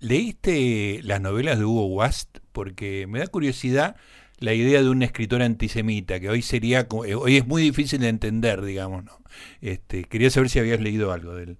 ¿leíste 0.00 1.00
las 1.02 1.20
novelas 1.20 1.58
de 1.58 1.64
Hugo 1.64 1.86
Wast? 1.86 2.38
Porque 2.52 3.06
me 3.06 3.20
da 3.20 3.26
curiosidad 3.26 3.96
la 4.42 4.54
idea 4.54 4.82
de 4.82 4.88
un 4.88 5.02
escritor 5.02 5.42
antisemita, 5.42 6.20
que 6.20 6.28
hoy 6.28 6.42
sería, 6.42 6.88
eh, 7.06 7.14
hoy 7.14 7.36
es 7.36 7.46
muy 7.46 7.62
difícil 7.62 8.00
de 8.00 8.08
entender, 8.08 8.62
digamos, 8.62 9.04
¿no? 9.04 9.22
Este, 9.60 10.04
quería 10.04 10.30
saber 10.30 10.50
si 10.50 10.58
habías 10.58 10.80
leído 10.80 11.12
algo 11.12 11.34
de. 11.34 11.56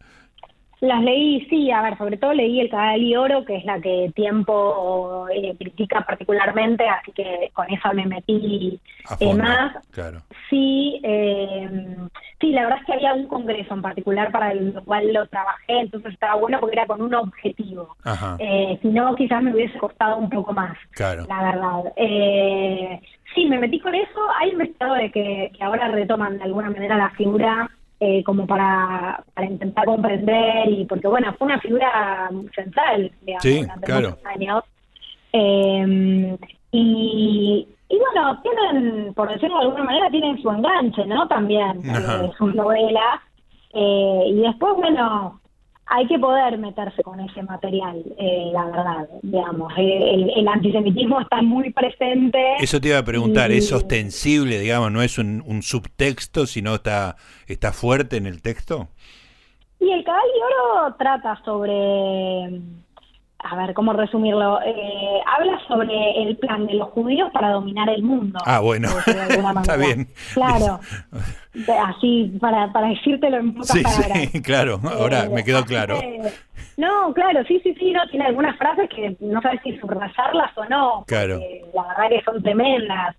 Las 0.82 1.00
leí, 1.00 1.46
sí, 1.48 1.70
a 1.70 1.80
ver, 1.80 1.96
sobre 1.96 2.16
todo 2.16 2.32
leí 2.32 2.58
El 2.58 2.68
Canal 2.68 3.00
y 3.00 3.14
Oro, 3.14 3.44
que 3.44 3.54
es 3.54 3.64
la 3.64 3.80
que 3.80 4.10
Tiempo 4.16 5.28
eh, 5.32 5.54
critica 5.56 6.00
particularmente, 6.00 6.88
así 6.88 7.12
que 7.12 7.50
con 7.52 7.70
eso 7.70 7.92
me 7.94 8.04
metí 8.04 8.80
eh, 9.20 9.34
más. 9.34 9.76
Claro. 9.92 10.22
Sí, 10.50 11.00
eh, 11.04 11.96
sí, 12.40 12.50
la 12.50 12.62
verdad 12.62 12.80
es 12.80 12.86
que 12.86 12.94
había 12.94 13.14
un 13.14 13.28
congreso 13.28 13.74
en 13.74 13.80
particular 13.80 14.32
para 14.32 14.50
el 14.50 14.74
cual 14.84 15.12
lo 15.12 15.24
trabajé, 15.28 15.82
entonces 15.82 16.14
estaba 16.14 16.34
bueno 16.34 16.58
porque 16.58 16.74
era 16.74 16.88
con 16.88 17.00
un 17.00 17.14
objetivo. 17.14 17.94
Eh, 18.40 18.76
si 18.82 18.88
no, 18.88 19.14
quizás 19.14 19.40
me 19.40 19.54
hubiese 19.54 19.78
costado 19.78 20.16
un 20.16 20.30
poco 20.30 20.52
más, 20.52 20.76
claro. 20.90 21.26
la 21.28 21.44
verdad. 21.44 21.92
Eh, 21.94 23.00
sí, 23.36 23.46
me 23.46 23.60
metí 23.60 23.78
con 23.78 23.94
eso. 23.94 24.20
Hay 24.40 24.50
investigadores 24.50 25.12
que, 25.12 25.52
que 25.56 25.62
ahora 25.62 25.86
retoman 25.92 26.38
de 26.38 26.42
alguna 26.42 26.70
manera 26.70 26.96
la 26.96 27.10
figura 27.10 27.70
eh, 28.04 28.24
como 28.24 28.48
para, 28.48 29.22
para 29.32 29.46
intentar 29.46 29.84
comprender 29.84 30.68
y 30.68 30.84
porque 30.86 31.06
bueno 31.06 31.32
fue 31.38 31.46
una 31.46 31.60
figura 31.60 32.28
central 32.52 33.12
digamos, 33.20 33.42
sí, 33.44 33.64
claro. 33.82 34.18
años. 34.24 34.64
Eh, 35.32 36.36
y, 36.72 37.68
y 37.88 37.98
bueno 37.98 38.42
tienen 38.42 39.14
por 39.14 39.32
decirlo 39.32 39.56
de 39.56 39.64
alguna 39.66 39.84
manera 39.84 40.10
tienen 40.10 40.42
su 40.42 40.50
enganche 40.50 41.06
no 41.06 41.28
también 41.28 41.80
eh, 41.84 42.30
sus 42.36 42.52
novelas. 42.56 43.20
Eh, 43.72 44.24
y 44.26 44.40
después 44.40 44.74
bueno 44.78 45.40
hay 45.86 46.06
que 46.06 46.18
poder 46.18 46.56
meterse 46.58 47.02
con 47.02 47.20
ese 47.20 47.42
material, 47.42 48.02
eh, 48.18 48.50
la 48.52 48.64
verdad, 48.66 49.08
digamos. 49.22 49.72
El, 49.76 50.48
antisemitismo 50.48 51.20
está 51.20 51.42
muy 51.42 51.70
presente. 51.70 52.38
Eso 52.60 52.80
te 52.80 52.88
iba 52.88 52.98
a 52.98 53.04
preguntar, 53.04 53.50
¿es 53.50 53.72
ostensible, 53.72 54.58
digamos, 54.58 54.90
no 54.92 55.02
es 55.02 55.18
un, 55.18 55.62
subtexto, 55.62 56.46
sino 56.46 56.76
está, 56.76 57.16
está 57.46 57.72
fuerte 57.72 58.16
en 58.16 58.26
el 58.26 58.42
texto? 58.42 58.88
Y 59.80 59.90
el 59.90 60.04
Cabal 60.04 60.22
de 60.22 60.40
Oro 60.44 60.94
trata 60.96 61.40
sobre 61.44 62.60
a 63.42 63.57
ver, 63.57 63.74
¿cómo 63.74 63.92
resumirlo? 63.92 64.61
Eh, 64.62 65.20
habla 65.26 65.59
sobre 65.66 66.22
el 66.22 66.37
plan 66.37 66.66
de 66.66 66.74
los 66.74 66.88
judíos 66.90 67.31
para 67.33 67.50
dominar 67.50 67.88
el 67.90 68.02
mundo. 68.02 68.38
Ah, 68.46 68.61
bueno, 68.61 68.88
está 69.61 69.76
bien. 69.76 70.09
Claro, 70.35 70.78
así, 71.87 72.33
para, 72.40 72.72
para 72.72 72.88
decírtelo 72.88 73.38
en 73.38 73.55
pocas 73.55 73.70
sí, 73.70 73.83
palabras. 73.83 74.18
Sí, 74.31 74.42
claro, 74.42 74.81
ahora 74.85 75.28
me 75.28 75.44
quedó 75.44 75.64
claro. 75.64 75.98
no, 76.76 77.12
claro, 77.14 77.44
sí, 77.46 77.61
sí, 77.62 77.74
sí, 77.78 77.90
no, 77.90 78.07
tiene 78.09 78.26
algunas 78.26 78.57
frases 78.57 78.88
que 78.90 79.16
no 79.20 79.40
sabes 79.42 79.61
si 79.64 79.76
subrayarlas 79.78 80.57
o 80.57 80.64
no. 80.66 81.05
Claro. 81.07 81.40
La 81.74 81.83
verdad 81.83 82.09
que 82.11 82.22
son 82.24 82.42
tremendas. 82.42 83.16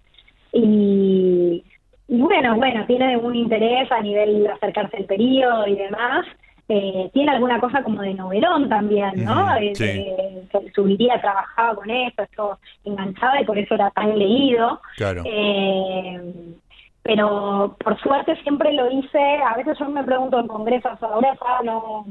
Y, 0.53 1.63
y 2.07 2.17
bueno, 2.17 2.55
bueno, 2.55 2.85
tiene 2.85 3.17
un 3.17 3.35
interés 3.35 3.91
a 3.91 3.99
nivel 3.99 4.43
de 4.43 4.49
acercarse 4.49 4.97
al 4.97 5.05
periodo 5.05 5.67
y 5.67 5.75
demás. 5.75 6.25
Eh, 6.69 7.09
tiene 7.13 7.31
alguna 7.31 7.59
cosa 7.59 7.83
como 7.83 8.01
de 8.01 8.13
novelón 8.13 8.69
también, 8.69 9.25
¿no? 9.25 9.55
Eh, 9.57 9.73
sí. 9.75 10.71
subiría, 10.73 11.19
trabajaba 11.19 11.75
con 11.75 11.89
esto, 11.89 12.23
esto 12.23 12.59
enganchaba 12.85 13.41
y 13.41 13.45
por 13.45 13.57
eso 13.57 13.75
era 13.75 13.91
tan 13.91 14.17
leído. 14.17 14.79
Claro. 14.95 15.23
Eh, 15.25 16.55
pero 17.03 17.75
por 17.83 17.99
suerte 17.99 18.35
siempre 18.43 18.71
lo 18.71 18.89
hice, 18.89 19.19
a 19.19 19.57
veces 19.57 19.77
yo 19.77 19.89
me 19.89 20.03
pregunto 20.03 20.39
en 20.39 20.47
congresos, 20.47 21.03
ahora 21.03 21.37
no, 21.65 22.05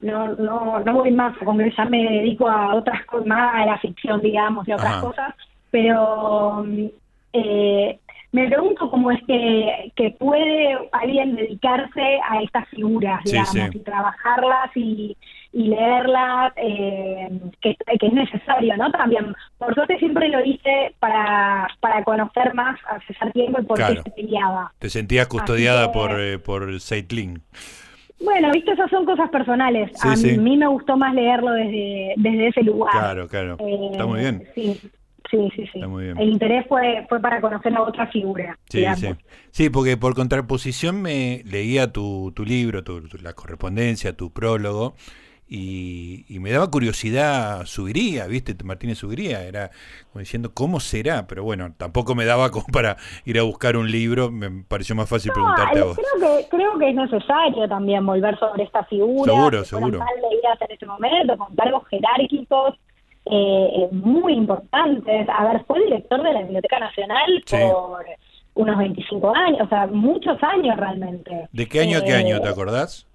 no, 0.00 0.28
no, 0.34 0.80
no 0.80 0.92
voy 0.92 1.12
más 1.12 1.40
a 1.40 1.44
congresar, 1.44 1.88
me 1.88 2.02
dedico 2.02 2.48
a 2.48 2.74
otras 2.74 3.06
cosas, 3.06 3.26
más 3.28 3.54
a 3.54 3.66
la 3.66 3.78
ficción, 3.78 4.20
digamos, 4.20 4.66
y 4.66 4.72
otras 4.72 4.96
cosas, 5.00 5.34
pero 5.70 6.66
eh, 7.32 8.00
me 8.34 8.48
pregunto 8.48 8.90
cómo 8.90 9.12
es 9.12 9.20
que, 9.28 9.92
que 9.94 10.10
puede 10.18 10.76
alguien 10.90 11.36
dedicarse 11.36 12.18
a 12.28 12.42
estas 12.42 12.68
figuras, 12.70 13.22
digamos, 13.22 13.76
y 13.76 13.78
trabajarlas 13.78 14.76
y, 14.76 15.16
y 15.52 15.68
leerlas, 15.68 16.52
eh, 16.56 17.28
que, 17.60 17.76
que, 17.76 18.06
es 18.08 18.12
necesario, 18.12 18.76
¿no? 18.76 18.90
También, 18.90 19.36
por 19.56 19.72
suerte 19.72 20.00
siempre 20.00 20.28
lo 20.30 20.44
hice 20.44 20.96
para, 20.98 21.68
para 21.78 22.02
conocer 22.02 22.52
más 22.54 22.76
a 22.88 22.98
César 23.06 23.30
Tiempo 23.30 23.60
y 23.60 23.66
por 23.66 23.78
qué 23.78 24.02
se 24.02 24.10
peleaba. 24.10 24.72
Te 24.80 24.90
sentías 24.90 25.28
custodiada 25.28 25.92
por, 25.92 26.20
eh, 26.20 26.40
por 26.40 26.80
Seitlin. 26.80 27.40
Bueno, 28.18 28.50
viste, 28.50 28.72
esas 28.72 28.90
son 28.90 29.04
cosas 29.04 29.30
personales. 29.30 29.92
a 30.02 30.16
mí, 30.16 30.56
me 30.56 30.66
gustó 30.66 30.96
más 30.96 31.14
leerlo 31.14 31.52
desde, 31.52 32.14
desde 32.16 32.48
ese 32.48 32.62
lugar. 32.64 32.90
Claro, 32.90 33.28
claro. 33.28 33.56
Está 33.92 34.06
muy 34.06 34.18
bien. 34.18 34.42
Sí. 34.56 34.80
Sí, 35.34 35.50
sí, 35.56 35.66
sí. 35.72 35.80
El 35.80 36.28
interés 36.28 36.64
fue, 36.68 37.04
fue 37.08 37.20
para 37.20 37.40
conocer 37.40 37.74
a 37.74 37.82
otra 37.82 38.06
figura. 38.08 38.56
Sí, 38.68 38.84
sí. 38.96 39.08
sí, 39.50 39.70
porque 39.70 39.96
por 39.96 40.14
contraposición 40.14 41.02
me 41.02 41.42
leía 41.44 41.92
tu, 41.92 42.32
tu 42.36 42.44
libro, 42.44 42.84
tu, 42.84 43.02
la 43.20 43.32
correspondencia, 43.32 44.16
tu 44.16 44.32
prólogo, 44.32 44.94
y, 45.48 46.24
me 46.40 46.52
daba 46.52 46.70
curiosidad, 46.70 47.66
subiría, 47.66 48.26
¿viste? 48.26 48.54
Martínez 48.64 48.98
subiría, 48.98 49.42
era 49.42 49.70
como 50.12 50.20
diciendo, 50.20 50.52
¿cómo 50.54 50.80
será? 50.80 51.26
Pero 51.26 51.42
bueno, 51.42 51.74
tampoco 51.76 52.14
me 52.14 52.24
daba 52.24 52.50
como 52.50 52.66
para 52.72 52.96
ir 53.24 53.38
a 53.38 53.42
buscar 53.42 53.76
un 53.76 53.90
libro, 53.90 54.30
me 54.30 54.64
pareció 54.64 54.94
más 54.94 55.08
fácil 55.08 55.32
preguntarte 55.32 55.80
a 55.80 55.84
vos. 55.84 55.96
Creo 55.96 56.38
que, 56.38 56.48
creo 56.48 56.78
que 56.78 56.90
es 56.90 56.94
necesario 56.94 57.68
también 57.68 58.06
volver 58.06 58.38
sobre 58.38 58.64
esta 58.64 58.84
figura. 58.84 59.32
Seguro, 59.32 59.64
seguro. 59.64 59.98
en 59.98 60.70
este 60.70 60.86
momento, 60.86 61.36
con 61.36 61.54
cargos 61.56 61.86
jerárquicos 61.88 62.78
eh, 63.26 63.88
muy 63.92 64.34
importantes. 64.34 65.28
A 65.28 65.44
ver, 65.44 65.64
fue 65.64 65.80
director 65.84 66.22
de 66.22 66.32
la 66.32 66.42
Biblioteca 66.42 66.78
Nacional 66.78 67.44
por 67.50 68.04
unos 68.54 68.78
25 68.78 69.34
años, 69.34 69.60
o 69.62 69.68
sea, 69.68 69.86
muchos 69.86 70.40
años 70.42 70.76
realmente. 70.76 71.48
¿De 71.52 71.66
qué 71.66 71.80
año 71.80 71.98
a 71.98 72.02
qué 72.02 72.12
eh, 72.12 72.16
año 72.16 72.40
te 72.40 72.48
acordás? 72.48 73.06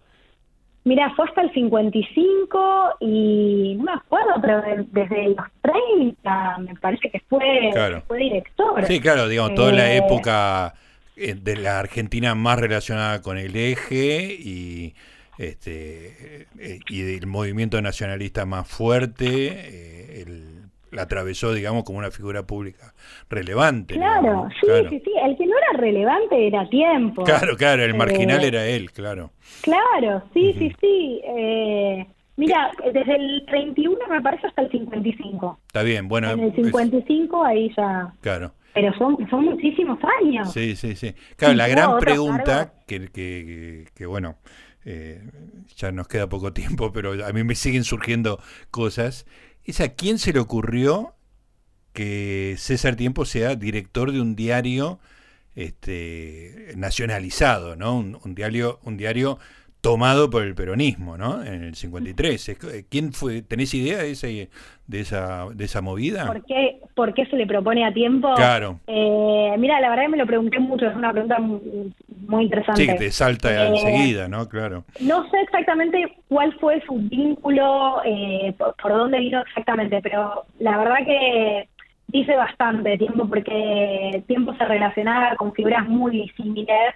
Mira, 0.83 1.13
fue 1.15 1.25
hasta 1.25 1.41
el 1.41 1.53
55 1.53 2.95
y 3.01 3.75
no 3.77 3.83
me 3.83 3.91
acuerdo, 3.93 4.33
pero 4.41 4.61
desde 4.91 5.29
los 5.29 5.45
30 5.61 6.57
me 6.59 6.75
parece 6.75 7.11
que 7.11 7.19
fue, 7.29 7.71
fue 8.07 8.17
director. 8.17 8.85
Sí, 8.85 8.99
claro, 8.99 9.27
digamos, 9.27 9.55
toda 9.55 9.71
la 9.71 9.93
eh, 9.93 9.97
época 9.97 10.73
de 11.15 11.55
la 11.57 11.79
Argentina 11.79 12.33
más 12.33 12.59
relacionada 12.59 13.21
con 13.21 13.37
el 13.37 13.55
eje 13.55 14.35
y 14.39 14.95
este 15.39 16.47
y 16.89 17.01
del 17.01 17.25
movimiento 17.25 17.81
nacionalista 17.81 18.45
más 18.45 18.67
fuerte 18.67 20.25
la 20.91 21.03
atravesó, 21.03 21.53
digamos, 21.53 21.83
como 21.83 21.99
una 21.99 22.11
figura 22.11 22.43
pública 22.43 22.93
relevante. 23.29 23.95
Claro, 23.95 24.49
sí, 24.59 24.67
sí, 24.89 25.01
sí. 25.03 25.11
El 25.23 25.37
que 25.37 25.45
no 25.45 25.53
era 25.57 25.79
relevante 25.79 26.47
era 26.47 26.67
tiempo. 26.69 27.23
Claro, 27.23 27.55
claro, 27.57 27.83
el 27.83 27.95
marginal 27.95 28.43
eh, 28.43 28.47
era 28.47 28.65
él, 28.65 28.91
claro. 28.91 29.31
Claro, 29.61 30.23
sí, 30.33 30.53
sí, 30.57 30.73
sí. 30.79 31.21
Eh, 31.23 32.07
mira, 32.37 32.71
desde 32.93 33.15
el 33.15 33.45
31 33.47 33.99
me 34.09 34.21
parece 34.21 34.47
hasta 34.47 34.63
el 34.63 34.71
55. 34.71 35.59
Está 35.67 35.83
bien, 35.83 36.07
bueno. 36.07 36.31
En 36.31 36.39
el 36.39 36.55
55 36.55 37.43
ahí 37.43 37.71
ya. 37.75 38.13
Claro. 38.21 38.53
Pero 38.73 38.93
son, 38.97 39.17
son 39.29 39.45
muchísimos 39.45 39.99
años. 40.21 40.51
Sí, 40.53 40.75
sí, 40.75 40.95
sí. 40.95 41.13
Claro, 41.35 41.55
la 41.55 41.67
gran 41.67 41.97
pregunta 41.97 42.73
que, 42.87 43.07
que, 43.09 43.85
que, 43.95 44.05
bueno, 44.05 44.35
eh, 44.85 45.21
ya 45.75 45.91
nos 45.91 46.07
queda 46.07 46.29
poco 46.29 46.53
tiempo, 46.53 46.91
pero 46.93 47.25
a 47.25 47.31
mí 47.33 47.43
me 47.43 47.55
siguen 47.55 47.83
surgiendo 47.83 48.41
cosas 48.71 49.25
es 49.69 49.81
a 49.81 49.89
quién 49.89 50.17
se 50.17 50.33
le 50.33 50.39
ocurrió 50.39 51.15
que 51.93 52.55
César 52.57 52.95
Tiempo 52.95 53.25
sea 53.25 53.55
director 53.55 54.11
de 54.11 54.21
un 54.21 54.35
diario 54.35 54.99
este, 55.55 56.73
nacionalizado, 56.75 57.75
¿no? 57.75 57.97
Un, 57.97 58.35
diario, 58.35 58.79
un 58.83 58.97
diario 58.97 59.39
tomado 59.81 60.29
por 60.29 60.43
el 60.43 60.55
peronismo, 60.55 61.17
¿no? 61.17 61.43
En 61.43 61.63
el 61.63 61.75
53. 61.75 62.85
¿Quién 62.89 63.13
fue? 63.13 63.41
¿Tenés 63.41 63.73
idea 63.73 63.99
de, 63.99 64.11
ese, 64.11 64.49
de, 64.87 64.99
esa, 64.99 65.47
de 65.53 65.65
esa 65.65 65.81
movida? 65.81 66.27
¿Por 66.27 66.43
qué, 66.45 66.81
¿Por 66.95 67.13
qué 67.13 67.25
se 67.27 67.37
le 67.37 67.47
propone 67.47 67.85
a 67.85 67.93
tiempo? 67.93 68.33
Claro. 68.35 68.79
Eh, 68.87 69.55
mira, 69.57 69.79
la 69.79 69.89
verdad 69.89 70.03
que 70.03 70.09
me 70.09 70.17
lo 70.17 70.25
pregunté 70.25 70.59
mucho, 70.59 70.87
es 70.87 70.95
una 70.95 71.11
pregunta 71.11 71.39
muy 71.39 72.43
interesante. 72.43 72.81
Sí, 72.81 72.87
que 72.87 72.95
te 72.95 73.11
salta 73.11 73.51
eh, 73.51 73.69
enseguida, 73.69 74.27
¿no? 74.27 74.49
Claro. 74.49 74.83
No 74.99 75.29
sé 75.29 75.39
exactamente 75.41 76.17
cuál 76.27 76.53
fue 76.59 76.81
su 76.85 76.95
vínculo, 76.95 78.01
eh, 78.03 78.53
por, 78.57 78.91
dónde 78.91 79.19
vino 79.19 79.41
exactamente, 79.41 80.01
pero 80.01 80.45
la 80.59 80.77
verdad 80.77 81.05
que 81.05 81.69
dice 82.07 82.35
bastante 82.35 82.97
tiempo 82.97 83.27
porque 83.29 84.23
tiempo 84.27 84.53
se 84.55 84.65
relacionaba 84.65 85.35
con 85.35 85.53
figuras 85.53 85.87
muy 85.87 86.27
similares 86.35 86.95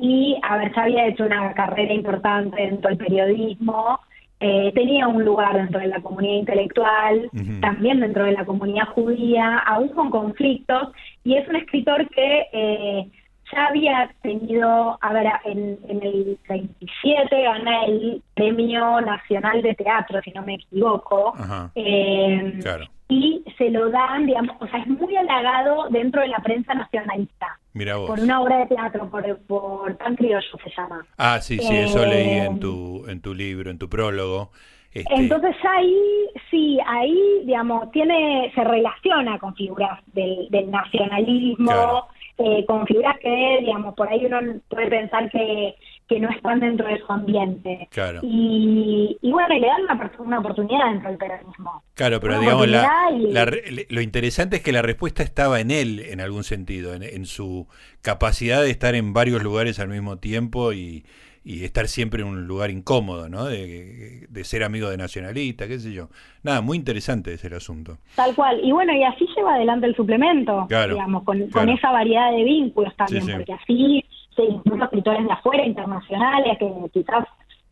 y 0.00 0.38
a 0.42 0.56
ver, 0.56 0.72
ya 0.74 0.82
había 0.82 1.06
hecho 1.06 1.24
una 1.24 1.52
carrera 1.54 1.92
importante 1.92 2.60
dentro 2.62 2.88
del 2.88 2.98
periodismo, 2.98 4.00
eh, 4.40 4.70
tenía 4.72 5.08
un 5.08 5.24
lugar 5.24 5.56
dentro 5.56 5.80
de 5.80 5.88
la 5.88 6.00
comunidad 6.00 6.36
intelectual, 6.36 7.28
también 7.60 7.98
dentro 8.00 8.24
de 8.24 8.32
la 8.32 8.44
comunidad 8.44 8.86
judía, 8.88 9.58
aún 9.58 9.88
con 9.88 10.10
conflictos, 10.10 10.92
y 11.24 11.34
es 11.34 11.48
un 11.48 11.56
escritor 11.56 12.08
que 12.10 12.46
eh, 12.52 13.10
ya 13.52 13.66
había 13.66 14.10
tenido, 14.22 14.98
a 15.00 15.12
ver, 15.12 15.26
en, 15.44 15.78
el 15.88 16.38
27 16.48 17.42
gana 17.42 17.84
el 17.86 18.22
Premio 18.34 19.00
Nacional 19.00 19.62
de 19.62 19.74
Teatro, 19.74 20.20
si 20.22 20.30
no 20.30 20.42
me 20.42 20.54
equivoco, 20.54 21.34
eh, 21.74 22.60
y 23.08 23.42
se 23.56 23.70
lo 23.70 23.90
dan, 23.90 24.26
digamos, 24.26 24.56
o 24.60 24.66
sea, 24.66 24.80
es 24.80 24.86
muy 24.86 25.16
halagado 25.16 25.88
dentro 25.90 26.20
de 26.20 26.28
la 26.28 26.38
prensa 26.38 26.74
nacionalista. 26.74 27.58
Por 28.06 28.20
una 28.20 28.40
obra 28.40 28.58
de 28.58 28.66
teatro, 28.66 29.08
por, 29.08 29.38
por 29.46 29.96
Pan 29.96 30.16
Criollo 30.16 30.58
se 30.62 30.70
llama. 30.76 31.06
Ah, 31.16 31.40
sí, 31.40 31.58
sí, 31.58 31.76
eso 31.76 32.04
leí 32.04 32.30
en 32.30 32.56
eh, 32.56 32.58
tu, 32.60 33.06
en 33.06 33.20
tu 33.20 33.34
libro, 33.34 33.70
en 33.70 33.78
tu 33.78 33.88
prólogo. 33.88 34.50
Este... 34.92 35.14
Entonces 35.14 35.54
ahí, 35.64 35.96
sí, 36.50 36.78
ahí, 36.86 37.42
digamos, 37.44 37.90
tiene, 37.92 38.50
se 38.54 38.64
relaciona 38.64 39.38
con 39.38 39.54
figuras 39.54 40.00
del, 40.12 40.48
del 40.50 40.70
nacionalismo, 40.70 42.08
eh, 42.38 42.64
con 42.66 42.86
figuras 42.86 43.18
que, 43.20 43.58
digamos, 43.60 43.94
por 43.94 44.08
ahí 44.08 44.24
uno 44.24 44.40
puede 44.68 44.88
pensar 44.88 45.30
que 45.30 45.74
que 46.08 46.18
no 46.18 46.30
están 46.30 46.60
dentro 46.60 46.88
de 46.88 46.98
su 46.98 47.12
ambiente. 47.12 47.86
Claro. 47.90 48.20
Y, 48.22 49.18
y 49.20 49.30
bueno, 49.30 49.54
le 49.54 49.66
dan 49.66 49.82
una, 49.82 50.12
una, 50.18 50.38
oportunidad 50.38 50.90
dentro 50.90 51.10
del 51.10 51.18
peronismo. 51.18 51.82
Claro, 51.94 52.18
pero 52.18 52.40
digamos, 52.40 52.66
la, 52.66 52.88
lo 53.90 54.00
interesante 54.00 54.56
es 54.56 54.62
que 54.62 54.72
la 54.72 54.80
respuesta 54.80 55.22
estaba 55.22 55.60
en 55.60 55.70
él, 55.70 56.00
en 56.00 56.20
algún 56.20 56.44
sentido, 56.44 56.94
en, 56.94 57.26
su 57.26 57.68
capacidad 58.00 58.62
de 58.62 58.70
estar 58.70 58.94
en 58.94 59.12
varios 59.12 59.42
lugares 59.42 59.78
al 59.80 59.88
mismo 59.88 60.16
tiempo 60.16 60.72
y, 60.72 61.04
y 61.48 61.64
estar 61.64 61.88
siempre 61.88 62.20
en 62.20 62.28
un 62.28 62.46
lugar 62.46 62.70
incómodo, 62.70 63.30
¿no? 63.30 63.46
De, 63.46 64.26
de, 64.28 64.44
ser 64.44 64.62
amigo 64.62 64.90
de 64.90 64.98
nacionalista, 64.98 65.66
qué 65.66 65.78
sé 65.78 65.94
yo. 65.94 66.08
Nada, 66.42 66.60
muy 66.60 66.76
interesante 66.76 67.32
ese 67.32 67.46
el 67.46 67.54
asunto. 67.54 67.96
Tal 68.16 68.34
cual. 68.34 68.60
Y 68.62 68.70
bueno, 68.70 68.92
y 68.92 69.02
así 69.02 69.26
lleva 69.34 69.54
adelante 69.54 69.86
el 69.86 69.96
suplemento, 69.96 70.66
digamos, 70.68 71.22
con, 71.22 71.48
con 71.48 71.70
esa 71.70 71.90
variedad 71.90 72.32
de 72.32 72.44
vínculos 72.44 72.94
también, 72.96 73.26
porque 73.26 73.54
así 73.54 74.04
incluso 74.36 74.84
escritores 74.84 75.24
de 75.24 75.32
afuera, 75.32 75.64
internacionales, 75.64 76.58
que 76.58 76.70
quizás, 76.92 77.24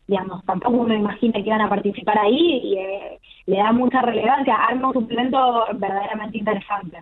digamos, 0.07 0.43
tampoco 0.45 0.77
uno 0.77 0.95
imagina 0.95 1.33
que 1.33 1.47
iban 1.47 1.61
a 1.61 1.69
participar 1.69 2.17
ahí 2.17 2.59
y 2.63 2.77
eh, 2.79 3.19
le 3.47 3.57
da 3.57 3.71
mucha 3.71 4.01
relevancia, 4.01 4.55
arma 4.55 4.89
un 4.89 4.93
suplemento 4.93 5.65
verdaderamente 5.75 6.37
interesante. 6.37 7.01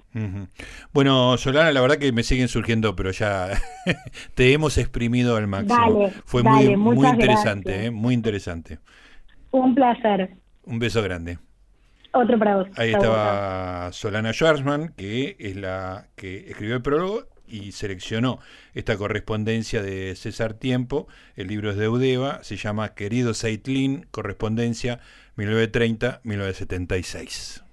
Bueno, 0.93 1.37
Solana, 1.37 1.71
la 1.71 1.81
verdad 1.81 1.97
que 1.97 2.11
me 2.11 2.21
siguen 2.21 2.47
surgiendo, 2.47 2.95
pero 2.95 3.09
ya 3.09 3.49
te 4.35 4.53
hemos 4.53 4.77
exprimido 4.77 5.37
al 5.37 5.47
máximo. 5.47 6.11
Fue 6.25 6.43
muy, 6.43 6.77
muy 6.77 7.07
interesante, 7.07 7.85
¿eh? 7.85 7.91
muy 7.91 8.13
interesante. 8.13 8.77
Un 9.49 9.73
placer. 9.73 10.35
Un 10.65 10.77
beso 10.77 11.01
grande. 11.01 11.39
Otro 12.13 12.37
para 12.37 12.57
vos. 12.57 12.67
Ahí 12.77 12.91
estaba 12.91 13.91
Solana 13.91 14.31
Schwarzman, 14.31 14.93
que 14.95 15.35
es 15.39 15.55
la 15.55 16.07
que 16.15 16.49
escribió 16.49 16.75
el 16.75 16.81
prólogo 16.83 17.23
y 17.47 17.71
seleccionó 17.71 18.39
esta 18.73 18.97
correspondencia 18.97 19.81
de 19.81 20.15
César 20.15 20.53
Tiempo. 20.53 21.07
El 21.35 21.47
libro 21.47 21.71
es 21.71 21.77
de 21.77 21.85
Eudeva, 21.85 22.43
se 22.43 22.55
llama 22.55 22.93
Querido 22.93 23.33
Seitlin, 23.33 24.05
correspondencia 24.11 24.99
1930-1976. 25.37 27.64